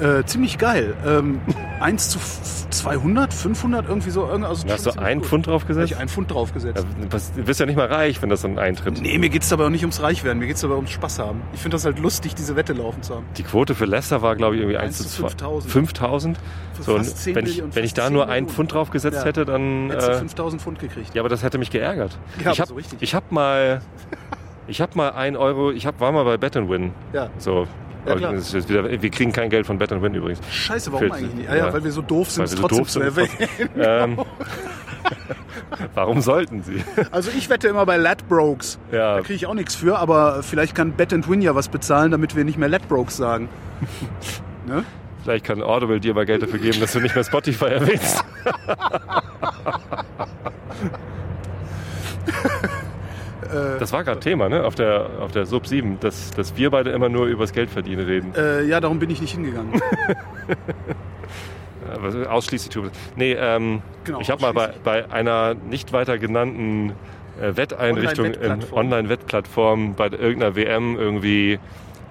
[0.00, 0.94] Äh, ziemlich geil.
[1.06, 1.40] Ähm,
[1.80, 4.24] 1 zu f- 200, 500, irgendwie so.
[4.24, 5.26] Also hast du ziemlich ein gut.
[5.28, 5.92] Pfund draufgesetzt?
[5.92, 6.84] ich ein Pfund draufgesetzt.
[7.00, 9.00] Ja, Du bist ja nicht mal reich, wenn das dann eintritt.
[9.00, 11.42] Nee, mir geht's dabei auch nicht ums Reichwerden, mir geht's dabei ums Spaß haben.
[11.52, 13.26] Ich finde das halt lustig, diese Wette laufen zu haben.
[13.36, 15.28] Die Quote für Leicester war, glaube ich, irgendwie 1 1 zu zu 2.
[15.28, 15.72] 5000.
[15.72, 16.38] 5000?
[16.74, 18.48] Für So, und fast 10 wenn ich, wenn ich da 10 nur ein Millionen.
[18.48, 19.24] Pfund draufgesetzt Ja.
[19.24, 19.90] hätte, dann.
[19.90, 21.14] Hättest du Äh, 5000 Pfund gekriegt.
[21.14, 22.16] ja, aber das hätte mich geärgert.
[22.44, 23.02] Ja, ich habe so richtig.
[23.02, 23.82] ich hab mal.
[24.68, 26.92] Ich habe mal ein Euro, ich hab, war mal bei Bet Win.
[27.12, 27.28] Ja.
[27.38, 27.66] So.
[28.06, 28.32] Ja, klar.
[28.34, 30.40] wieder, wir kriegen kein Geld von Bet Win übrigens.
[30.50, 31.48] Scheiße, warum Für- eigentlich nicht?
[31.48, 31.72] Ah, ja, ja.
[31.72, 33.28] weil wir so doof sind, es trotzdem zu erwähnen.
[33.76, 34.18] Ähm,
[35.94, 36.82] warum sollten sie?
[37.10, 38.78] Also ich wette immer bei Ladbrokes.
[38.90, 39.16] Ja.
[39.16, 42.34] Da kriege ich auch nichts für, aber vielleicht kann Bet Win ja was bezahlen, damit
[42.36, 43.48] wir nicht mehr Ladbrokes sagen.
[44.66, 44.84] ne?
[45.22, 48.24] Vielleicht kann Audible dir mal Geld dafür geben, dass du nicht mehr Spotify erwähnst.
[53.78, 54.64] Das war gerade Thema, ne?
[54.64, 58.34] Auf der, auf der Sub 7, dass, dass wir beide immer nur übers Geldverdienen reden.
[58.34, 59.80] Äh, ja, darum bin ich nicht hingegangen.
[62.28, 62.90] Ausschließlich Tube.
[63.16, 66.92] Nee, ähm, Genau, ich habe mal bei, bei einer nicht weiter genannten
[67.40, 68.78] äh, Wetteinrichtung in Online-Wettplattform.
[68.78, 71.58] Online-Wettplattform bei irgendeiner WM irgendwie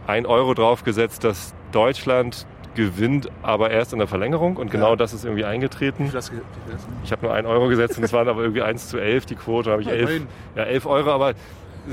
[0.07, 4.57] ein Euro draufgesetzt, dass Deutschland gewinnt, aber erst in der Verlängerung.
[4.57, 4.95] Und genau Ja.
[4.95, 6.09] das ist irgendwie eingetreten.
[6.13, 6.41] Das, das,
[7.03, 9.35] Ich habe nur ein Euro gesetzt und es waren aber irgendwie 1 zu 11 die
[9.35, 9.71] Quote.
[9.71, 10.27] Habe ich Ja, 11, immerhin.
[10.55, 11.35] ja, 11 Euro, aber es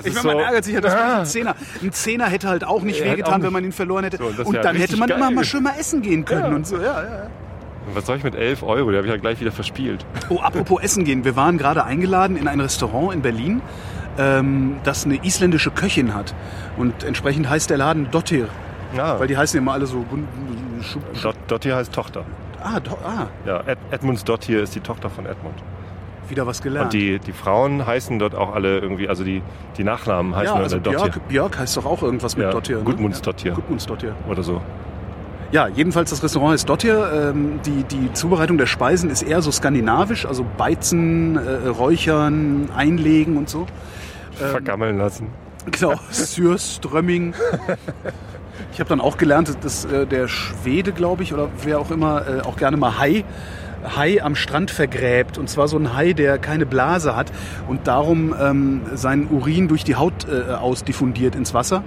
[0.06, 1.18] Ich meine, so, man ärgert sich ja, dass Ah.
[1.20, 1.54] ein Zehner.
[1.82, 4.18] Ein Zehner hätte halt auch nicht Ja, wehgetan, wenn man ihn verloren hätte.
[4.18, 6.50] So, und das und wär dann hätte man immer mal schön mal essen gehen können
[6.50, 6.54] Ja.
[6.56, 6.76] und so.
[6.76, 7.30] Ja, ja, ja.
[7.94, 8.90] Was soll ich mit 11 Euro?
[8.90, 10.04] Die habe ich ja gleich wieder verspielt.
[10.28, 11.24] Oh, apropos Essen gehen.
[11.24, 13.62] Wir waren gerade eingeladen in ein Restaurant in Berlin,
[14.18, 16.34] ähm, das eine isländische Köchin hat.
[16.76, 18.48] Und entsprechend heißt der Laden Dottir.
[18.96, 20.04] Ja, Weil die heißen immer alle so...
[21.22, 22.24] Dot, Dottir heißt Tochter.
[22.62, 25.54] Ah, do, ah, Ja, Ed, Edmunds Dottir ist die Tochter von Edmund.
[26.28, 26.86] wieder was gelernt.
[26.86, 29.42] Und die, die Frauen heißen dort auch alle irgendwie, also die,
[29.76, 30.98] die Nachnamen heißen ja, alle also Dottir.
[31.00, 32.78] Björk, Björk heißt doch auch irgendwas mit Ja, Dottir.
[32.78, 32.84] Ne?
[32.84, 33.50] Gudmundsdottir.
[33.50, 34.14] Ja, Gudmundsdottir.
[34.28, 34.60] Oder so.
[35.50, 37.30] Ja, jedenfalls das Restaurant ist Dottir.
[37.30, 43.38] Ähm, die, die Zubereitung der Speisen ist eher so skandinavisch, also Beizen, äh, Räuchern, Einlegen
[43.38, 43.66] und so.
[44.40, 45.28] Ähm, Vergammeln lassen.
[45.70, 47.32] Genau, Sürströmming.
[48.72, 52.26] Ich habe dann auch gelernt, dass äh, der Schwede, glaube ich, oder wer auch immer,
[52.26, 53.24] äh, auch gerne mal Hai,
[53.96, 55.38] Hai am Strand vergräbt.
[55.38, 57.32] Und zwar so ein Hai, der keine Blase hat
[57.68, 61.84] und darum ähm, seinen Urin durch die Haut äh, ausdiffundiert ins Wasser.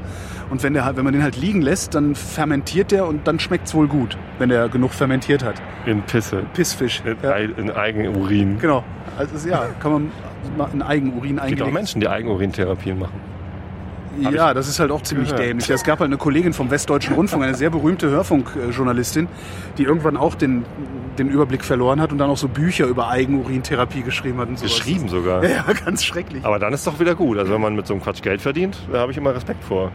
[0.49, 3.73] Und wenn, der, wenn man den halt liegen lässt, dann fermentiert der und dann schmeckt's
[3.73, 5.55] wohl gut, wenn der genug fermentiert hat.
[5.85, 6.43] In Pisse.
[6.53, 7.01] Pissfisch.
[7.05, 8.57] In, Ja, in Eigenurin.
[8.59, 8.83] genau.
[9.17, 10.11] Also ja, kann man
[10.73, 11.73] in Eigenurin Es gibt auch eingelegt.
[11.73, 13.30] Menschen, die Eigenurintherapien machen.
[14.19, 15.47] Ja, das ist halt auch ziemlich gehört.
[15.47, 15.69] dämlich.
[15.69, 19.27] Es gab halt eine Kollegin vom Westdeutschen Rundfunk, eine sehr berühmte Hörfunkjournalistin,
[19.77, 20.65] die irgendwann auch den,
[21.17, 24.49] den Überblick verloren hat und dann auch so Bücher über Eigenurintherapie geschrieben hat.
[24.49, 24.71] Und sowas.
[24.75, 25.43] Geschrieben sogar.
[25.51, 26.45] Ja, ganz schrecklich.
[26.45, 27.37] Aber dann ist doch wieder gut.
[27.37, 29.91] Also wenn man mit so einem Quatsch Geld verdient, da habe ich immer Respekt vor.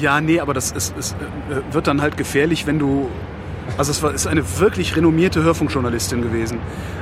[0.00, 3.08] Ja, nee, aber das ist, es äh, wird dann halt gefährlich, wenn du.
[3.78, 6.58] Also es war, ist eine wirklich renommierte Hörfunkjournalistin gewesen.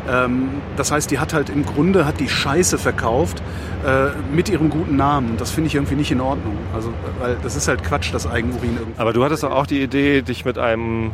[0.09, 3.43] Ähm, das heißt, die hat halt im Grunde hat die Scheiße verkauft
[3.87, 5.37] äh, mit ihrem guten Namen.
[5.37, 6.57] Das finde ich irgendwie nicht in Ordnung.
[6.75, 9.01] Also, weil das ist halt Quatsch, das Eigenurin irgendwie.
[9.01, 11.13] Aber du hattest auch die Idee, dich mit einem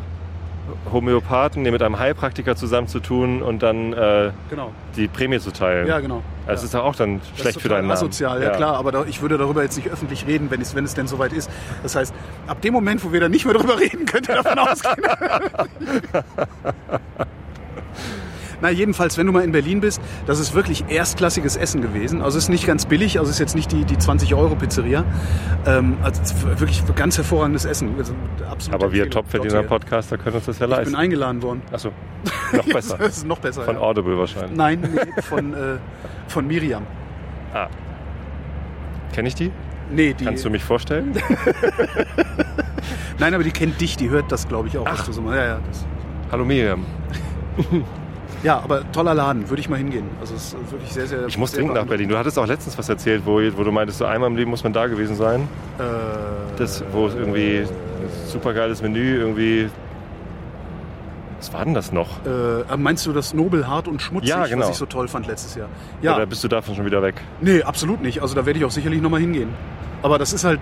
[0.92, 4.72] Homöopathen, nee, mit einem Heilpraktiker zusammenzutun und dann äh, Genau.
[4.96, 5.86] die Prämie zu teilen.
[5.86, 6.22] Ja, genau.
[6.46, 6.64] Das ja.
[6.66, 7.92] ist doch auch dann Das schlecht für deinen Namen.
[7.92, 10.84] asozial, ja, klar, aber da, ich würde darüber jetzt nicht öffentlich reden, wenn es, wenn
[10.84, 11.50] es denn soweit ist.
[11.82, 12.14] Das heißt,
[12.46, 14.96] ab dem Moment, wo wir dann nicht mehr darüber reden, könnt ihr davon ausgehen.
[18.60, 22.22] Na, jedenfalls, wenn du mal in Berlin bist, das ist wirklich erstklassiges Essen gewesen.
[22.22, 24.54] Also es ist nicht ganz billig, also es ist jetzt nicht die, die 20 Euro
[24.54, 25.04] Pizzeria.
[25.66, 26.22] Ähm, also
[26.58, 27.94] wirklich ganz hervorragendes Essen.
[27.98, 28.14] Also
[28.48, 29.24] absolute Aber wir Empfehlung.
[29.24, 30.74] Topverdiener Dort Podcaster können uns das ja hier.
[30.74, 30.96] Ich bin leisten.
[30.96, 31.62] eingeladen worden.
[31.72, 31.92] Achso,
[32.52, 32.98] noch besser.
[32.98, 33.62] Das ist noch besser.
[33.62, 33.80] Von ja.
[33.80, 34.56] Audible wahrscheinlich.
[34.56, 35.78] Nein, nee, von, äh,
[36.28, 36.86] von Miriam.
[37.54, 37.68] Ah.
[39.12, 39.50] Kenn ich die?
[39.90, 41.12] Nee, die, Kannst du mich vorstellen?
[43.18, 44.86] Nein, aber die kennt dich, die hört das, glaube ich, auch.
[44.88, 45.04] Ach.
[45.10, 45.86] so ja, ja, das,
[46.30, 46.84] Hallo Miriam.
[48.42, 50.06] Ja, aber toller Laden, würde ich mal hingehen.
[50.20, 51.26] Also es ist wirklich sehr, sehr.
[51.26, 51.84] Ich muss dringend nach.
[51.86, 52.08] Berlin.
[52.08, 54.64] Du hattest auch letztens was erzählt, wo, wo du meintest, so einmal im Leben muss
[54.64, 55.48] man da gewesen sein.
[55.78, 55.82] Äh,
[56.56, 57.64] Das, wo es irgendwie
[58.26, 59.68] super geiles Menü, irgendwie.
[61.38, 62.08] Was war denn das noch?
[62.26, 64.62] äh, meinst du das Nobel, hart und schmutzig, Ja, genau.
[64.64, 65.68] was ich so toll fand letztes Jahr?
[66.02, 67.14] Ja, Oder bist du davon schon wieder weg?
[67.40, 68.20] nee, absolut nicht.
[68.20, 69.48] Also da werde ich auch sicherlich nochmal hingehen.
[70.02, 70.60] Aber das ist halt,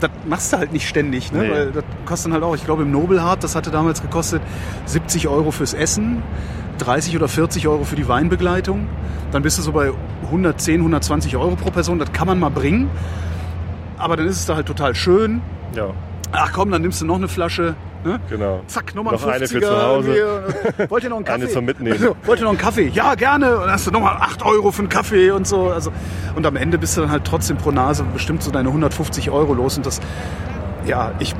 [0.00, 1.42] das machst du halt nicht ständig, ne?
[1.42, 1.50] Nee.
[1.50, 4.42] Weil das kostet dann halt auch, ich glaube im Nobelhart, das hatte damals gekostet
[4.86, 6.22] 70 Euro fürs Essen,
[6.78, 8.88] 30 oder 40 Euro für die Weinbegleitung.
[9.32, 9.92] Dann bist du so bei
[10.24, 11.98] 110, 120 Euro pro Person.
[11.98, 12.90] Das kann man mal bringen.
[13.98, 15.42] Aber dann ist es da halt total schön.
[15.74, 15.92] Ja,
[16.32, 17.74] Ach komm, dann nimmst du noch eine Flasche.
[18.08, 18.20] Ne?
[18.30, 18.62] genau.
[18.66, 19.48] Zack, nochmal Noch ein eine 50er.
[19.48, 20.12] für zu Hause.
[20.12, 20.88] Hier.
[20.90, 21.42] Wollt ihr noch einen Kaffee?
[21.42, 21.92] Eine zum Mitnehmen.
[21.92, 22.88] Also, wollt ihr noch einen Kaffee?
[22.88, 23.56] Ja, gerne.
[23.56, 25.70] Und dann hast du nochmal 8 Euro für einen Kaffee und so.
[25.70, 25.92] Also,
[26.34, 29.52] und am Ende bist du dann halt trotzdem pro Nase bestimmt so deine 150 Euro
[29.52, 29.76] los.
[29.76, 30.00] Und das,
[30.86, 31.34] ja, ich,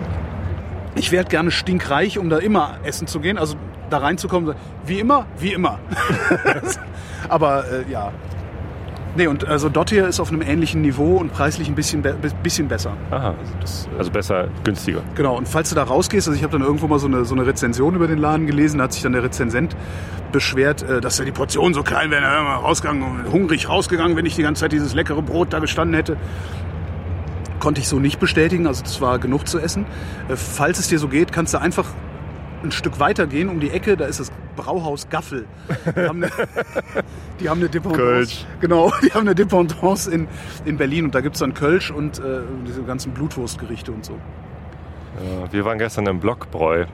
[0.94, 3.38] ich werde gerne stinkreich, um da immer essen zu gehen.
[3.38, 3.56] Also
[3.88, 4.54] da reinzukommen,
[4.84, 5.78] wie immer, wie immer.
[7.28, 8.12] Aber äh, ja.
[9.16, 12.14] Nee, und also dort hier ist auf einem ähnlichen Niveau und preislich ein bisschen, be
[12.42, 12.92] bisschen besser.
[13.10, 13.34] Aha.
[13.38, 15.00] Also das, Also besser, günstiger.
[15.14, 17.34] Genau, und falls du da rausgehst, also ich habe dann irgendwo mal so eine, so
[17.34, 19.74] eine Rezension über den Laden gelesen, da hat sich dann der Rezensent
[20.30, 23.68] beschwert, äh, dass ja die Portionen so klein wären, er wäre mal rausgegangen, und hungrig
[23.68, 26.16] rausgegangen, wenn ich die ganze Zeit dieses leckere Brot da gestanden hätte.
[27.60, 29.84] Konnte ich so nicht bestätigen, also das war genug zu essen.
[30.28, 31.86] Äh, Falls es dir so geht, kannst du einfach
[32.62, 35.46] ein Stück weiter gehen um die Ecke, da ist das Brauhaus Gaffel.
[35.96, 36.32] Die haben eine,
[37.40, 38.02] die haben eine Dependance.
[38.02, 38.46] Kölsch.
[38.60, 40.26] Genau, die haben eine Dependance in,
[40.64, 44.14] in Berlin und da gibt's dann Kölsch und äh, diese ganzen Blutwurstgerichte und so.
[44.14, 46.86] Ja, wir waren gestern im Blockbräu.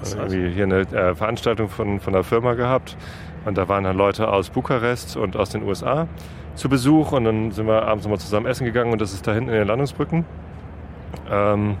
[0.00, 2.96] Also irgendwie hier eine äh, Veranstaltung von, von der Firma gehabt.
[3.44, 6.08] Und da waren dann Leute aus Bukarest und aus den USA
[6.54, 7.12] zu Besuch.
[7.12, 8.92] Und dann sind wir abends nochmal zusammen essen gegangen.
[8.92, 10.24] Und das ist da hinten in den Landungsbrücken
[11.30, 11.76] ähm,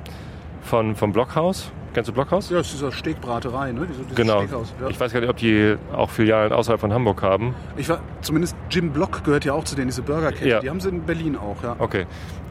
[0.62, 1.70] von, vom Blockhaus.
[1.94, 2.50] Kennst du Blockhaus?
[2.50, 3.86] Ja, das ist diese Stegbraterei, ne?
[3.88, 4.42] Diese, dieses Genau.
[4.42, 4.88] Ja.
[4.88, 7.54] Ich weiß gar nicht, ob die auch Filialen außerhalb von Hamburg haben.
[7.76, 10.48] Ich war, zumindest Jim Block gehört ja auch zu denen, diese Burgerkette.
[10.48, 10.60] Ja.
[10.60, 11.76] Die haben sie in Berlin auch, ja.
[11.78, 12.06] Okay.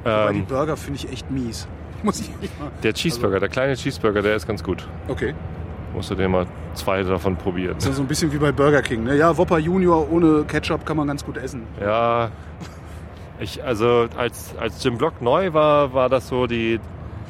[0.05, 1.67] Die Ähm, Burger finde ich echt mies.
[2.03, 2.29] Muss ich
[2.59, 2.69] mal.
[2.83, 4.87] der Cheeseburger, der kleine Cheeseburger, der ist ganz gut.
[5.07, 5.33] Okay.
[5.93, 7.75] Musst du dir mal zwei davon probieren.
[7.75, 9.15] Das ist ja so ein bisschen wie bei Burger King, ne?
[9.15, 11.67] Ja, Whopper Junior ohne Ketchup kann man ganz gut essen.
[11.79, 12.31] Ja,
[13.39, 16.79] ich, also als, als Jim Block neu war, war das so die,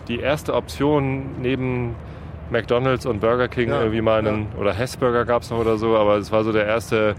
[0.08, 1.96] die erste Option neben
[2.50, 5.96] McDonalds und Burger King Ja, irgendwie mal einen, oder Hessburger gab es noch oder so,
[5.98, 7.16] aber es war so der erste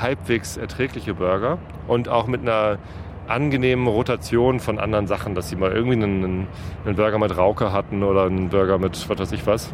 [0.00, 1.58] halbwegs erträgliche Burger
[1.88, 2.78] und auch mit einer
[3.26, 6.46] angenehmen Rotation von anderen Sachen, dass sie mal irgendwie einen,
[6.84, 9.68] einen Burger mit Rauke hatten oder einen Burger mit was weiß ich was.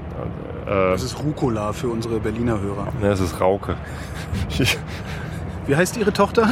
[0.66, 2.88] Äh, Das ist Rucola für unsere Berliner Hörer.
[3.00, 3.76] ne, es ist Rauke.
[5.66, 6.48] Wie heißt Ihre Tochter?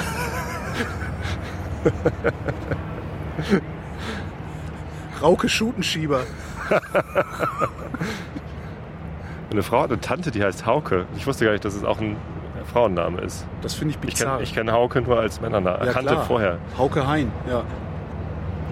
[5.23, 6.21] Rauke Schutenschieber.
[9.51, 11.07] Eine Frau hat eine Tante, die heißt Hauke.
[11.17, 12.17] Ich wusste gar nicht, dass es auch ein
[12.73, 13.47] Frauenname ist.
[13.63, 14.41] Das finde ich Ich kenne bizarr.
[14.43, 15.85] ich kenn Hauke nur als Männername.
[15.87, 16.25] Ja, Kannte klar.
[16.25, 16.59] vorher.
[16.79, 17.63] Hauke Hein, ja.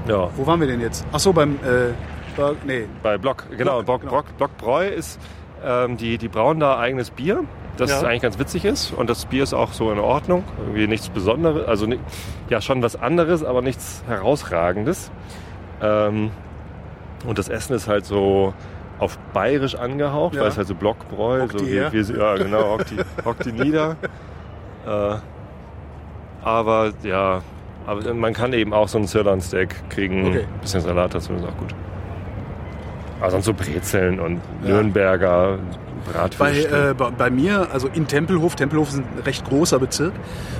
[0.06, 0.30] Ja.
[0.36, 1.04] Wo waren wir denn jetzt?
[1.12, 1.92] Ach so, beim, äh,
[2.36, 2.86] Ber- nee.
[3.02, 3.82] Bei Block, genau.
[3.82, 4.12] Block, Block, genau.
[4.12, 5.18] Block, Block Bräu ist,
[5.64, 7.42] ähm, die, die brauen da eigenes Bier,
[7.76, 8.02] das Ja.
[8.08, 8.92] eigentlich ganz witzig ist.
[8.92, 10.44] Und das Bier ist auch so in Ordnung.
[10.60, 11.66] Irgendwie nichts Besonderes.
[11.66, 11.88] Also
[12.48, 15.10] ja, schon was anderes, aber nichts Herausragendes.
[15.82, 16.30] Ähm,
[17.26, 18.54] und das Essen ist halt so
[18.98, 20.42] auf bayerisch angehaucht, Ja.
[20.42, 21.92] weil es halt so Blockbräu, so wie, her?
[21.92, 23.96] wie sie- ja genau, hockt die, hockt die nieder.
[24.86, 25.16] Äh,
[26.42, 27.42] aber ja,
[27.86, 30.40] aber man kann eben auch so ein Sirloin-Steak kriegen, Okay.
[30.52, 31.74] ein bisschen Salat dazu, ist auch gut.
[33.20, 34.40] Aber sonst so Brezeln und.
[34.62, 35.58] Nürnberger
[36.06, 36.90] Bei, Bratwürste.
[36.90, 40.12] äh, bei, bei mir, also in Tempelhof, Tempelhof ist ein recht großer Bezirk.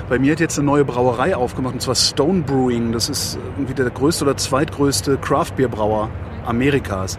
[0.08, 2.92] Bei mir hat jetzt eine neue Brauerei aufgemacht, und zwar Stone Brewing.
[2.92, 6.10] Das ist irgendwie der größte oder zweitgrößte Craft-Bier-Brauer
[6.46, 7.18] Amerikas.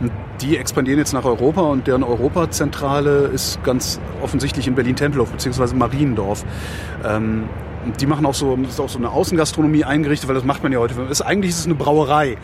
[0.00, 0.10] Und
[0.40, 6.44] die expandieren jetzt nach Europa und deren Europazentrale ist ganz offensichtlich in Berlin-Tempelhof beziehungsweise Mariendorf.
[7.04, 7.44] Ähm,
[7.84, 10.62] und die machen auch so, das ist auch so eine Außengastronomie eingerichtet, weil das macht
[10.62, 10.94] man ja heute.
[11.10, 12.36] Ist, eigentlich ist es eine Brauerei.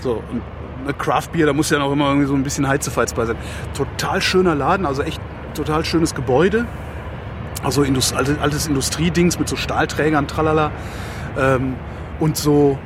[0.00, 0.42] So, und
[0.84, 3.36] eine Craft-Bier, da muss ja noch immer irgendwie so ein bisschen Heizefeiz bei sein.
[3.74, 5.20] Total schöner Laden, also echt
[5.54, 6.66] total schönes Gebäude.
[7.62, 10.72] Also Indust altes, altes Industriedings mit so Stahlträgern, tralala.
[11.38, 11.76] Ähm,
[12.18, 12.78] und so,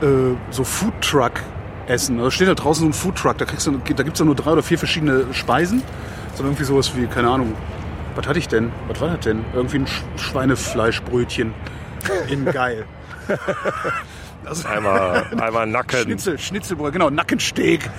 [0.00, 2.18] äh, so Foodtruck-Essen.
[2.18, 4.62] Da steht da draußen so ein Foodtruck, da, kriegst da gibt es nur drei oder
[4.62, 5.82] vier verschiedene Speisen.
[6.34, 7.54] Sondern irgendwie sowas wie, keine Ahnung,
[8.14, 8.72] was hatte ich denn?
[8.88, 9.44] Was war das denn?
[9.54, 11.54] Irgendwie ein Sch Schweinefleischbrötchen
[12.28, 12.84] in geil.
[14.44, 16.00] Also, einmal, einmal Nacken.
[16.00, 17.90] Schnitzel, Schnitzelbrot, genau, Nackensteak.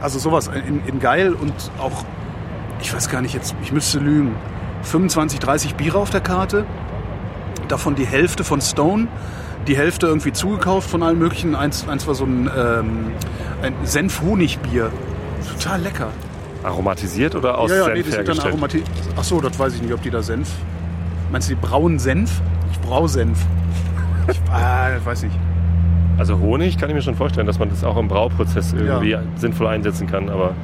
[0.00, 2.04] Also sowas in, in geil und auch,
[2.80, 4.36] ich weiß gar nicht jetzt, ich müsste lügen,
[4.82, 6.64] 25, 30 Biere auf der Karte,
[7.66, 9.08] davon die Hälfte von Stone,
[9.66, 11.54] die Hälfte irgendwie zugekauft von allen möglichen.
[11.54, 13.12] Eins, eins war so ein, ähm,
[13.62, 14.90] ein Senf-Honig-Bier.
[15.52, 16.08] Total lecker.
[16.62, 18.52] Aromatisiert oder aus ja, ja, Senf nee, die sind dann hergestellt?
[18.52, 18.84] aromati
[19.16, 20.48] Ach so, das weiß ich nicht, ob die da Senf.
[21.30, 22.30] Meinst du, die brauen Senf?
[22.72, 23.38] Ich brau Senf.
[24.28, 25.32] Ich, ah, das weiß ich.
[26.18, 29.68] Also Honig kann ich mir schon vorstellen, dass man das auch im Brauprozess irgendwie sinnvoll
[29.68, 30.54] einsetzen kann, aber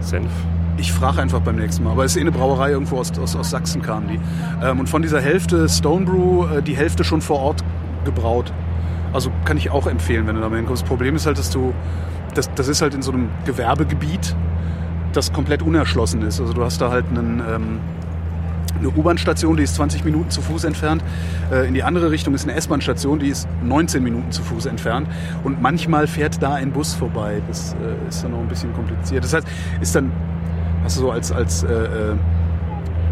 [0.00, 0.30] Senf.
[0.76, 1.92] Ich frage einfach beim nächsten Mal.
[1.92, 4.20] Aber es ist eh eine Brauerei irgendwo aus, aus, aus Sachsen kam die.
[4.62, 7.64] Ähm, und von dieser Hälfte Stone Brew, äh, die Hälfte schon vor Ort
[8.04, 8.52] gebraut.
[9.12, 10.82] Also kann ich auch empfehlen, wenn du da mal hinkommst.
[10.82, 11.74] Das Problem ist halt, dass du,
[12.34, 14.36] das, das ist halt in so einem Gewerbegebiet,
[15.12, 16.40] das komplett unerschlossen ist.
[16.40, 17.80] Also du hast da halt einen, ähm,
[18.78, 21.02] eine U-Bahn-Station, die ist 20 Minuten zu Fuß entfernt.
[21.50, 25.08] Äh, in die andere Richtung ist eine S-Bahn-Station, die ist 19 Minuten zu Fuß entfernt.
[25.44, 27.42] Und manchmal fährt da ein Bus vorbei.
[27.48, 29.24] Das äh, ist dann noch ein bisschen kompliziert.
[29.24, 29.46] Das heißt,
[29.80, 30.12] ist dann,
[30.84, 32.16] hast du so als, als äh, äh,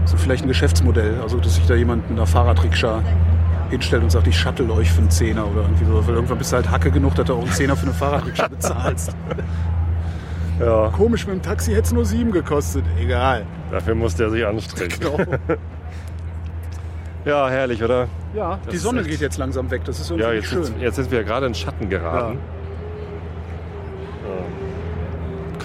[0.04, 3.02] so vielleicht ein Geschäftsmodell, also dass sich da jemand mit einer Fahrradrikscha
[3.70, 6.06] hinstellt und sagt, ich shuttle euch für einen Zehner oder irgendwie so.
[6.06, 8.48] Weil irgendwann bist du halt Hacke genug, dass du auch einen Zehner für eine Fahrradrikscha
[8.48, 9.16] bezahlst.
[10.58, 12.82] Ja, Komisch, mit dem Taxi hätte es nur sieben gekostet.
[12.98, 13.44] Egal.
[13.70, 14.92] Dafür muss der sich anstrengen.
[14.98, 15.18] Genau.
[17.24, 18.06] Ja, herrlich, oder?
[18.36, 19.82] Ja, Das die Sonne echt- geht jetzt langsam weg.
[19.84, 20.62] Das ist irgendwie Ja, jetzt, schön.
[20.62, 22.38] Sind, jetzt sind wir gerade in Schatten geraten.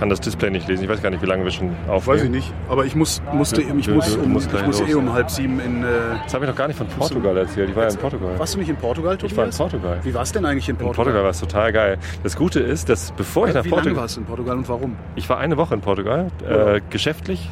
[0.02, 0.84] Kann das Display nicht lesen.
[0.84, 2.18] Ich weiß gar nicht, wie lange wir schon aufnehmen.
[2.18, 2.52] Weiß ich nicht.
[2.68, 4.90] Aber ich muss, musste, ich muss, um, ich gleich muss los.
[4.90, 5.84] eh um halb sieben in.
[5.84, 5.88] Äh,
[6.24, 7.70] Das habe ich noch gar nicht von Portugal erzählt.
[7.70, 8.40] Ich war ja in Portugal.
[8.40, 9.58] warst du nicht in Portugal, Ich war in Tobias?
[9.60, 10.00] Portugal.
[10.02, 10.96] Wie war es denn eigentlich in In Portugal?
[11.06, 12.00] Portugal war es total geil.
[12.24, 14.02] Das Gute ist, dass bevor ich nach Wie lange Portugal...
[14.02, 14.96] warst du in Portugal und warum?
[15.16, 17.48] Ich war eine Woche in Portugal, äh, geschäftlich,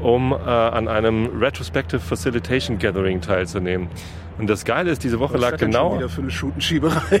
[0.00, 3.88] um äh, an einem Retrospective Facilitation Gathering teilzunehmen.
[4.38, 5.98] Und das Geile ist, diese Woche Was lag genau...
[5.98, 7.20] wieder für eine Schutenschieberei?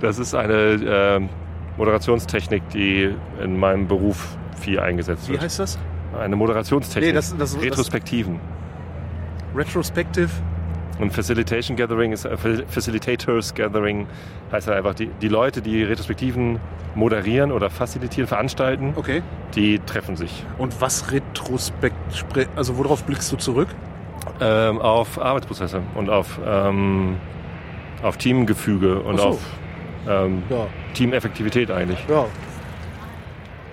[0.00, 1.20] Das ist eine äh,
[1.76, 5.42] Moderationstechnik, die in meinem Beruf viel eingesetzt Wie wird.
[5.42, 5.78] heißt das?
[6.18, 7.10] Eine Moderationstechnik.
[7.10, 8.38] Nee, das- das- das- Retrospektiven.
[9.54, 10.30] Retrospective.
[11.00, 14.06] Und Facilitation Gathering ist äh, Fa- Facilitators Gathering
[14.52, 16.60] heißt halt einfach die, die Leute, die Retrospektiven
[16.94, 19.22] moderieren oder facilitieren, veranstalten, Okay.
[19.54, 21.96] die treffen sich Und was Retrospekt,
[22.54, 23.68] also worauf blickst du zurück?
[24.40, 27.16] ähm, auf Arbeitsprozesse und auf, ähm,
[28.02, 29.24] auf Teamgefüge und so.
[29.24, 29.40] auf
[30.08, 30.66] ähm, Ja.
[30.94, 31.98] Teameffektivität eigentlich.
[32.08, 32.26] Ja.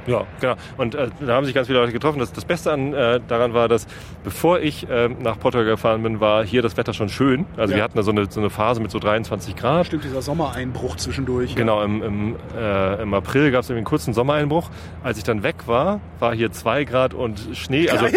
[0.08, 0.56] Ja, genau.
[0.78, 2.20] Und äh, da haben sich ganz viele Leute getroffen.
[2.20, 3.86] Das, das Beste an, äh, daran war, dass
[4.24, 7.46] bevor ich ähm, nach Portugal gefahren bin, war hier das Wetter schon schön.
[7.58, 7.78] Also Ja.
[7.78, 9.88] wir hatten da so eine, so eine Phase mit so 23 Grad.
[9.88, 11.56] Stimmt, dieser Sommereinbruch zwischendurch.
[11.56, 14.70] Genau, im, im, äh, im April gab es einen kurzen Sommereinbruch.
[15.04, 17.90] Als ich dann weg war, war hier zwei Grad und Schnee.
[17.90, 18.12] Also äh,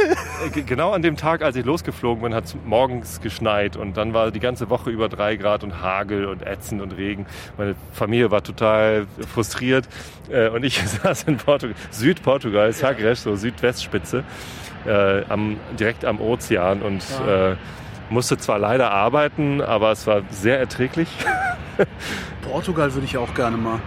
[0.52, 4.14] ge- genau an dem Tag, als ich losgeflogen bin, hat es morgens geschneit und dann
[4.14, 7.26] war die ganze Woche über drei Grad und Hagel und Ätzen und Regen.
[7.58, 9.88] Meine Familie war total frustriert
[10.30, 14.24] äh, und ich saß in Portugal, Südportugal, Sagres, so Südwestspitze,
[14.86, 17.52] äh, am, direkt am Ozean und Ja.
[17.52, 17.56] äh,
[18.10, 21.08] musste zwar leider arbeiten, aber es war sehr erträglich.
[22.42, 23.80] Portugal würde ich auch gerne mal.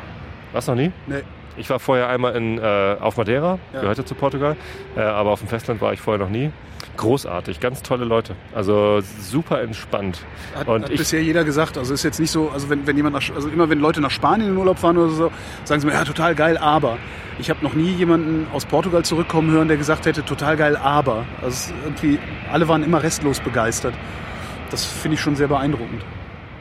[0.51, 0.91] Was noch nie?
[1.07, 1.21] Nee.
[1.57, 3.81] Ich war vorher einmal in, äh, auf Madeira, Ja.
[3.81, 4.55] gehörte zu Portugal,
[4.95, 6.51] äh, aber auf dem Festland war ich vorher noch nie.
[6.97, 8.35] Großartig, ganz tolle Leute.
[8.53, 10.19] Also super entspannt.
[10.55, 11.77] Hat, Und hat ich- bisher jeder gesagt.
[11.77, 14.11] Also ist jetzt nicht so, also wenn, wenn jemand nach, also immer wenn Leute nach
[14.11, 15.31] Spanien in Urlaub fahren oder so,
[15.63, 16.97] sagen sie mir, ja, total geil, aber.
[17.37, 21.25] Ich habe noch nie jemanden aus Portugal zurückkommen hören, der gesagt hätte, total geil, aber.
[21.41, 22.17] Also irgendwie,
[22.51, 23.93] alle waren immer restlos begeistert.
[24.71, 26.01] Das finde ich schon sehr beeindruckend.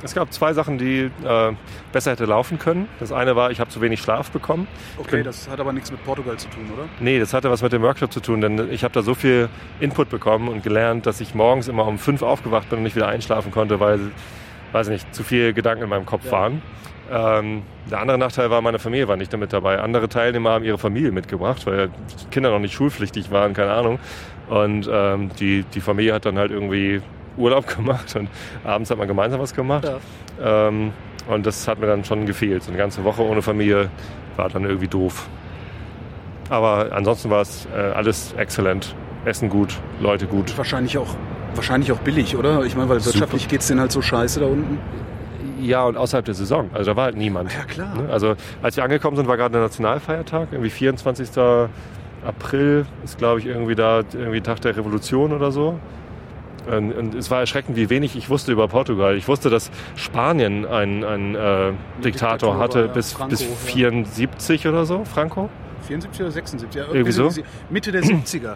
[0.04, 1.52] Es gab zwei Sachen, die äh,
[1.90, 2.88] besser hätte laufen können.
[3.00, 4.68] Das eine war, ich habe zu wenig Schlaf bekommen.
[4.98, 6.84] Okay, Bin- das hat aber nichts mit Portugal zu tun, oder?
[7.00, 9.48] Nee, das hatte was mit dem Workshop zu tun, denn ich habe da so viel
[9.80, 13.08] Input bekommen und gelernt, dass ich morgens immer um fünf aufgewacht bin und nicht wieder
[13.08, 13.98] einschlafen konnte, weil,
[14.72, 16.32] weiß nicht, zu viele Gedanken in meinem Kopf Ja.
[16.32, 16.62] waren.
[17.10, 19.80] Ähm, der andere Nachteil war, meine Familie war nicht damit dabei.
[19.80, 23.98] Andere Teilnehmer haben ihre Familie mitgebracht, weil die Kinder noch nicht schulpflichtig waren, keine Ahnung.
[24.50, 27.00] Und ähm, die, die Familie hat dann halt irgendwie
[27.36, 28.28] Urlaub gemacht und
[28.64, 29.90] abends hat man gemeinsam was gemacht.
[30.42, 30.92] Ähm,
[31.28, 32.62] und das hat mir dann schon gefehlt.
[32.62, 33.88] So eine ganze Woche ohne Familie
[34.36, 35.28] war dann irgendwie doof.
[36.50, 38.94] Aber ansonsten war es äh, alles exzellent.
[39.24, 40.56] Essen gut, Leute gut.
[40.58, 41.14] Wahrscheinlich auch,
[41.54, 42.62] wahrscheinlich auch billig, oder?
[42.64, 44.78] Ich meine, weil wirtschaftlich geht's denen halt so scheiße da unten.
[45.60, 46.68] Ja, und außerhalb der Saison.
[46.74, 47.54] Also da war halt niemand.
[47.54, 47.94] Ja, klar.
[47.96, 48.10] Ne?
[48.10, 50.48] Also als wir angekommen sind, war gerade der Nationalfeiertag.
[50.52, 51.30] Irgendwie 24.
[52.26, 55.78] April ist, glaube ich, irgendwie da irgendwie Tag der Revolution oder so.
[56.70, 59.16] Und, und es war erschreckend, wie wenig ich wusste über Portugal.
[59.16, 62.92] Ich wusste, dass Spanien einen, einen äh, Diktator Diktatur hatte war, ja.
[62.92, 63.48] bis, Franco, bis ja.
[63.56, 65.48] 74 oder so, Franco.
[65.86, 66.74] 74 oder 76?
[66.80, 67.28] Ja, Irgendwie so?
[67.28, 68.54] diese- Mitte der 70er.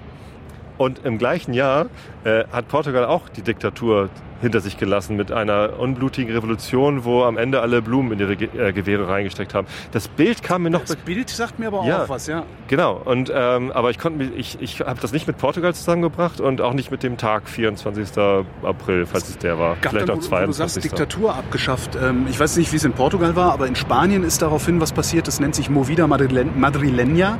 [0.79, 1.87] Und im gleichen Jahr
[2.25, 4.09] äh, hat Portugal auch die Diktatur
[4.41, 8.49] hinter sich gelassen mit einer unblutigen Revolution, wo am Ende alle Blumen in ihre Ge
[8.57, 9.67] äh, Gewehre reingesteckt haben.
[9.91, 12.05] Das Bild kam mir noch Das Bild sagt mir aber Ja.
[12.05, 12.45] auch was, ja.
[12.69, 13.01] genau.
[13.05, 16.73] Und ähm, aber ich konnte ich, ich habe das nicht mit Portugal zusammengebracht und auch
[16.73, 18.17] nicht mit dem Tag 24.
[18.63, 19.75] April, falls es der war.
[19.81, 20.83] Gab Vielleicht dann, auch wo, wo du sagst, 22.
[20.83, 21.99] Diktatur abgeschafft.
[22.01, 24.93] Ähm, ich weiß nicht, wie es in Portugal war, aber in Spanien ist daraufhin was
[24.93, 25.27] passiert.
[25.27, 27.39] Das nennt sich Movida Madrilen Madrileña,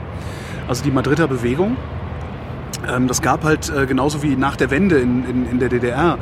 [0.67, 1.77] also die Madrider Bewegung.
[2.89, 6.19] Ähm, das gab halt äh, genauso wie nach der Wende in, in, in der DDR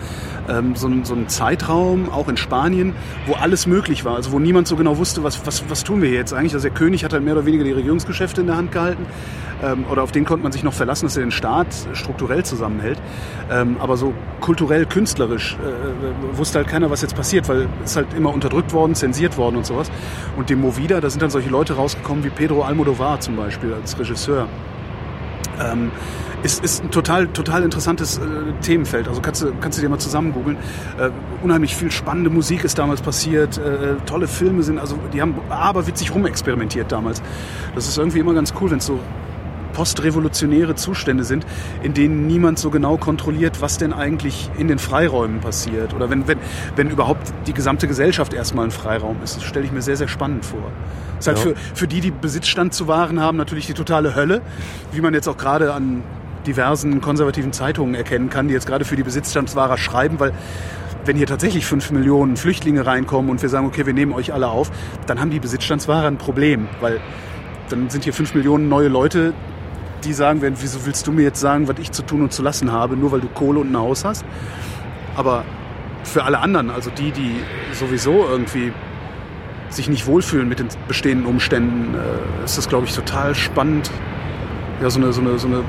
[0.49, 2.95] ähm, so, so einen Zeitraum, auch in Spanien,
[3.27, 4.17] wo alles möglich war.
[4.17, 6.55] Also wo niemand so genau wusste, was, was, was tun wir jetzt eigentlich.
[6.55, 9.07] Also der König hat halt mehr oder weniger die Regierungsgeschäfte in der Hand gehalten.
[9.63, 13.01] Ähm, oder auf den konnte man sich noch verlassen, dass er den Staat strukturell zusammenhält.
[13.51, 18.13] Ähm, aber so kulturell, künstlerisch äh, wusste halt keiner, was jetzt passiert, weil es halt
[18.15, 19.91] immer unterdrückt worden, zensiert worden und sowas.
[20.37, 23.99] Und dem Movida, da sind dann solche Leute rausgekommen wie Pedro Almodovar zum Beispiel als
[23.99, 24.49] Regisseur.
[25.59, 25.91] Ähm,
[26.47, 28.21] ist, ist ein total, total interessantes äh,
[28.63, 29.09] Themenfeld.
[29.09, 30.57] Also kannst du, kannst du dir mal zusammen googeln.
[30.99, 31.11] Äh,
[31.43, 33.59] unheimlich viel spannende Musik ist damals passiert.
[33.59, 37.21] Äh, tolle Filme sind, also die haben aber witzig rumexperimentiert damals.
[37.75, 38.99] Das ist irgendwie immer ganz cool, wenn es so
[39.73, 41.45] postrevolutionäre Zustände sind,
[41.83, 45.93] in denen niemand so genau kontrolliert, was denn eigentlich in den Freiräumen passiert.
[45.93, 46.39] Oder wenn, wenn,
[46.77, 49.37] wenn überhaupt die gesamte Gesellschaft erstmal ein Freiraum ist.
[49.37, 50.71] Das stelle ich mir sehr, sehr spannend vor.
[51.19, 51.45] Ist halt Ja.
[51.45, 54.41] für, für die, die Besitzstand zu wahren haben, natürlich die totale Hölle,
[54.93, 56.03] wie man jetzt auch gerade an
[56.47, 60.33] diversen konservativen Zeitungen erkennen kann, die jetzt gerade für die Besitzstandswahrer schreiben, weil
[61.05, 64.49] wenn hier tatsächlich fünf Millionen Flüchtlinge reinkommen und wir sagen, okay, wir nehmen euch alle
[64.49, 64.71] auf,
[65.07, 67.01] dann haben die Besitzstandswahrer ein Problem, weil
[67.69, 69.33] dann sind hier fünf Millionen neue Leute,
[70.05, 72.43] die sagen werden, wieso willst du mir jetzt sagen, was ich zu tun und zu
[72.43, 74.25] lassen habe, nur weil du Kohle und ein Haus hast?
[75.17, 75.45] Aber
[76.05, 77.37] für alle anderen, also die, die
[77.73, 78.73] sowieso irgendwie
[79.69, 83.91] sich nicht wohlfühlen mit den bestehenden Umständen, äh, ist das, glaube ich, total spannend,
[84.83, 85.63] ja, so eine, so eine, so eine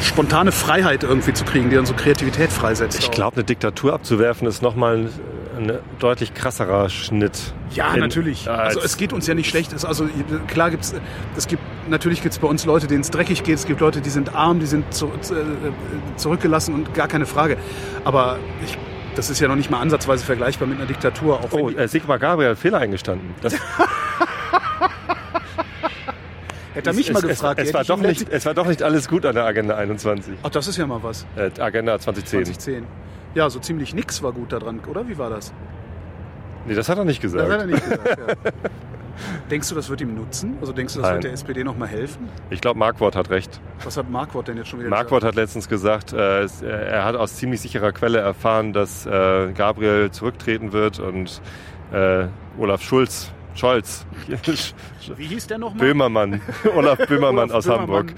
[0.00, 2.98] spontane Freiheit irgendwie zu kriegen, die dann so Kreativität freisetzt.
[2.98, 5.08] Ich glaube, eine Diktatur abzuwerfen ist nochmal
[5.56, 7.52] ein deutlich krasserer Schnitt.
[7.72, 8.48] Ja, in- natürlich.
[8.48, 9.72] als- Also es geht uns ja nicht schlecht.
[9.72, 10.08] Es, also
[10.46, 10.94] klar gibt's,
[11.36, 13.56] es gibt natürlich gibt's bei uns Leute, denen es dreckig geht.
[13.56, 15.10] Es gibt Leute, die sind arm, die sind zu, äh,
[16.16, 17.56] zurückgelassen und gar keine Frage.
[18.04, 18.78] Aber ich,
[19.16, 21.40] das ist ja noch nicht mal ansatzweise vergleichbar mit einer Diktatur.
[21.50, 23.34] Oh, äh, Sigmar Gabriel hat Fehler eingestanden.
[23.42, 23.54] Das,
[26.78, 27.60] hätte er mich mal es, gefragt.
[27.60, 30.34] Es, war doch nicht, es war doch nicht alles gut an der Agenda 21.
[30.42, 31.26] Ach, das ist ja mal was.
[31.36, 32.44] Äh, Agenda 2010.
[32.46, 32.86] 2010.
[33.34, 35.06] Ja, so ziemlich nix war gut daran, oder?
[35.08, 35.52] Wie war das?
[36.66, 37.50] Nee, das hat er nicht Das gesagt.
[37.50, 38.18] hat er nicht gesagt.
[38.18, 38.50] Ja.
[39.50, 40.56] Denkst du, das wird ihm nutzen?
[40.60, 41.16] Also denkst du, das Nein.
[41.16, 42.28] wird der SPD noch mal helfen?
[42.50, 43.60] Ich glaube, Markwort hat recht.
[43.82, 47.16] Was hat Marquardt denn jetzt schon wieder Markwort hat letztens gesagt, äh, äh, er hat
[47.16, 51.40] aus ziemlich sicherer Quelle erfahren, dass äh, Gabriel zurücktreten wird und
[51.92, 52.26] äh,
[52.58, 54.06] Olaf Schulz, Scholz?
[55.16, 55.80] Wie hieß der nochmal?
[55.86, 56.40] Böhmermann,
[56.76, 57.88] Olaf Böhmermann Olaf aus Böhmermann.
[57.88, 58.14] Hamburg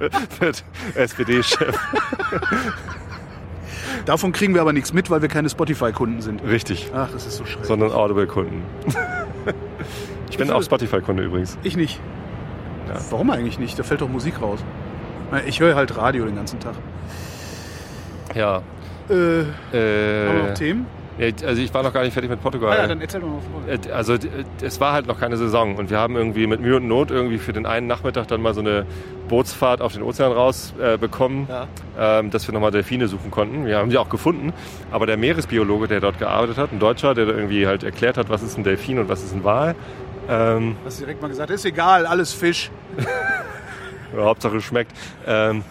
[0.40, 0.64] wird
[0.94, 1.78] SPD-Chef.
[4.04, 6.42] Davon kriegen wir aber nichts mit, weil wir keine Spotify-Kunden sind.
[6.44, 7.66] Richtig, Ach, das ist so schrecklich.
[7.68, 8.62] sondern Audible-Kunden.
[10.30, 11.56] Ich bin Ich auch Spotify-Kunde übrigens.
[11.62, 12.00] Ich nicht.
[12.88, 12.94] Ja.
[13.10, 13.78] Warum eigentlich nicht?
[13.78, 14.58] Da fällt doch Musik raus.
[15.46, 16.74] Ich höre halt Radio den ganzen Tag.
[18.34, 18.56] Ja.
[19.08, 20.86] Äh, haben wir Äh, noch Themen?
[21.46, 22.72] Also ich war noch gar nicht fertig mit Portugal.
[22.76, 23.72] Ah ja, dann erzähl doch mal vor.
[23.72, 24.28] Äh, Also d-
[24.62, 27.38] es war halt noch keine Saison und wir haben irgendwie mit Mühe und Not irgendwie
[27.38, 28.84] für den einen Nachmittag dann mal so eine
[29.28, 31.68] Bootsfahrt auf den Ozean raus äh, bekommen, Ja.
[32.18, 33.64] ähm, dass wir nochmal Delfine suchen konnten.
[33.64, 34.52] Wir haben sie auch gefunden,
[34.90, 38.28] aber der Meeresbiologe, der dort gearbeitet hat, ein Deutscher, der da irgendwie halt erklärt hat,
[38.28, 39.76] was ist ein Delfin und was ist ein Wal,
[40.28, 42.70] ähm, Hast du direkt mal gesagt, ist egal, alles Fisch.
[44.16, 44.92] Hauptsache es schmeckt.
[45.26, 45.62] Ähm,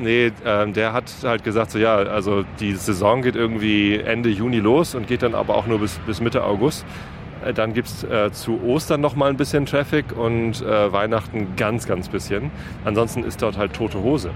[0.00, 4.58] nee, ähm, der hat halt gesagt, so ja, also die Saison geht irgendwie Ende Juni
[4.58, 6.84] los und geht dann aber auch nur bis, bis Mitte August.
[7.44, 11.86] Äh, Dann gibt's äh, zu Ostern noch mal ein bisschen Traffic und äh, Weihnachten ganz,
[11.86, 12.50] ganz bisschen.
[12.84, 14.30] Ansonsten ist dort halt tote Hose.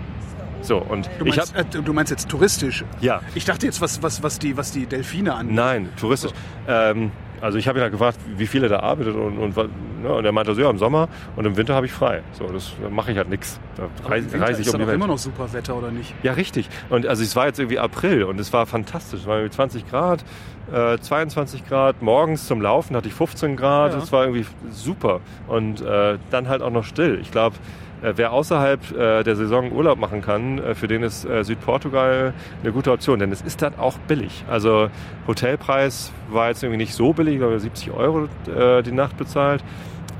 [0.60, 2.84] So, und Du ich meinst, hab, äh, du meinst jetzt touristisch?
[3.00, 3.20] Ja.
[3.34, 5.56] Ich dachte jetzt, was, was, was, die, was die Delfine angeht.
[5.56, 6.30] Nein, touristisch.
[6.68, 7.10] Ähm,
[7.42, 10.24] also ich habe ihn halt gefragt, wie viel er da arbeitet und, und, ne, und
[10.24, 12.22] er meinte so, ja, im Sommer und im Winter habe ich frei.
[12.32, 13.58] So, das da mache ich halt nix.
[13.76, 14.94] Da reise, reise ich ist um die Welt.
[14.94, 16.14] immer noch super Wetter, oder nicht?
[16.22, 16.68] Ja, richtig.
[16.88, 19.20] Und also es war jetzt irgendwie April und es war fantastisch.
[19.20, 20.24] Es war irgendwie 20 Grad,
[20.72, 22.00] äh, 22 Grad.
[22.00, 23.92] Morgens zum Laufen hatte ich 15 Grad.
[23.92, 23.98] Ja.
[23.98, 25.20] Es war irgendwie super.
[25.48, 27.18] Und äh, dann halt auch noch still.
[27.20, 27.56] Ich glaube,
[28.02, 32.72] wer außerhalb äh, der Saison Urlaub machen kann, äh, für den ist äh, Südportugal eine
[32.72, 33.18] gute Option.
[33.18, 34.44] Denn es ist dann auch billig.
[34.48, 34.88] Also
[35.26, 39.62] Hotelpreis war jetzt irgendwie nicht so billig, glaube 70 Euro äh, die Nacht bezahlt.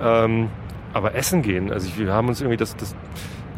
[0.01, 0.49] Ähm,
[0.95, 2.95] aber essen gehen, also wir haben uns irgendwie das, das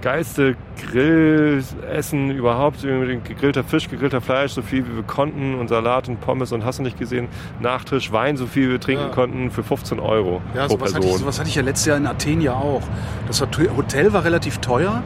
[0.04, 0.54] geilste
[0.92, 6.52] Grillessen überhaupt, gegrillter Fisch, gegrillter Fleisch, so viel wie wir konnten und Salat und Pommes
[6.52, 7.28] und hast du nicht gesehen,
[7.60, 9.08] Nachtisch, Wein, so viel wir trinken Ja.
[9.10, 11.18] konnten für 15 Euro Ja, pro sowas hatte, ich, Person.
[11.20, 12.82] sowas hatte ich ja letztes Jahr in Athen ja auch.
[13.26, 15.02] Das Hot- Hotel war relativ teuer,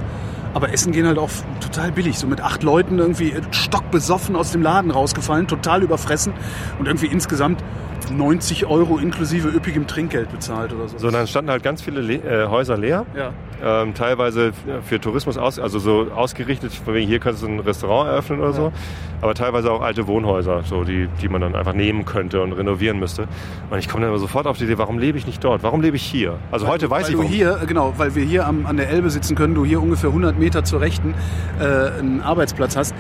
[0.53, 1.31] aber Essen gehen halt auch
[1.61, 2.19] total billig.
[2.19, 6.33] So mit acht Leuten irgendwie stockbesoffen aus dem Laden rausgefallen, total überfressen
[6.81, 7.63] und irgendwie insgesamt
[8.11, 10.99] 90 Euro inklusive üppigem Trinkgeld bezahlt oder so.
[10.99, 13.33] So, dann standen halt ganz viele Le äh, Häuser leer, ja.
[13.63, 14.53] ähm, teilweise
[14.83, 18.53] für Tourismus aus, also so ausgerichtet, von wegen hier kannst du ein Restaurant eröffnen oder
[18.53, 18.73] so,
[19.21, 22.99] aber teilweise auch alte Wohnhäuser, so die, die man dann einfach nehmen könnte und renovieren
[22.99, 23.27] müsste.
[23.71, 25.63] Und ich komme dann immer sofort auf die Idee, warum lebe ich nicht dort?
[25.63, 26.39] Warum lebe ich hier?
[26.51, 27.33] Also heute weiß weil ich du warum.
[27.33, 30.11] hier, äh, genau, weil wir hier am, an der Elbe sitzen können, du hier ungefähr
[30.11, 31.15] 100 Meter zur Rechten
[31.61, 32.95] äh, einen Arbeitsplatz hast,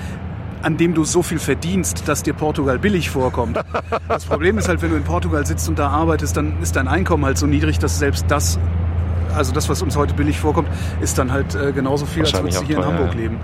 [0.62, 3.58] an dem du so viel verdienst, dass dir Portugal billig vorkommt.
[4.08, 6.88] Das Problem ist halt, wenn du in Portugal sitzt und da arbeitest, dann ist dein
[6.88, 8.58] Einkommen halt so niedrig, dass selbst das,
[9.34, 10.68] also das, was uns heute billig vorkommt,
[11.00, 13.20] ist dann halt äh, genauso viel, als würdest du hier in Hamburg ja.
[13.20, 13.38] leben.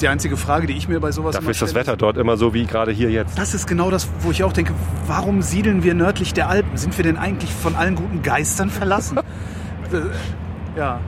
[0.00, 2.54] Die einzige Frage, die ich mir bei sowas Dafür ist das Wetter dort immer so
[2.54, 3.36] wie gerade hier jetzt.
[3.36, 4.72] das ist genau das, wo ich auch denke,
[5.06, 6.76] warum siedeln wir nördlich der Alpen?
[6.76, 9.18] Sind wir denn eigentlich von allen guten Geistern verlassen?
[9.90, 10.00] Äh,
[10.78, 11.00] ja,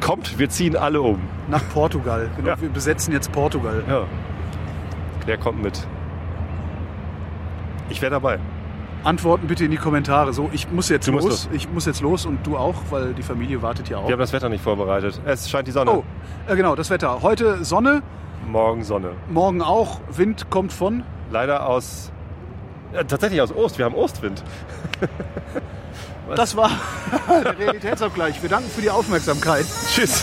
[0.00, 1.20] Kommt, wir ziehen alle um.
[1.48, 2.30] nach Portugal.
[2.36, 2.60] Genau, Ja.
[2.60, 3.82] Wir besetzen jetzt Portugal.
[3.88, 4.04] Ja.
[5.26, 5.86] Der kommt mit.
[7.90, 8.38] Ich wäre dabei.
[9.04, 10.32] Antworten bitte in die Kommentare.
[10.32, 11.48] So, ich muss jetzt musst los.
[11.52, 14.06] Ich muss jetzt los und du auch, weil die Familie wartet ja auch.
[14.06, 15.20] Wir haben das Wetter nicht vorbereitet.
[15.24, 15.90] Es scheint die Sonne.
[15.92, 16.04] oh,
[16.48, 17.22] äh, genau, das Wetter.
[17.22, 18.02] Heute Sonne,
[18.46, 19.10] Morgen Sonne.
[19.30, 20.00] morgen auch.
[20.10, 21.04] Wind kommt von.
[21.30, 22.10] Leider aus.
[22.94, 23.78] Ja, tatsächlich aus Ost.
[23.78, 24.42] Wir haben Ostwind.
[26.36, 26.70] Das war
[27.28, 28.42] der Realitätsabgleich.
[28.42, 29.66] Wir danken für die Aufmerksamkeit.
[29.94, 30.22] Tschüss.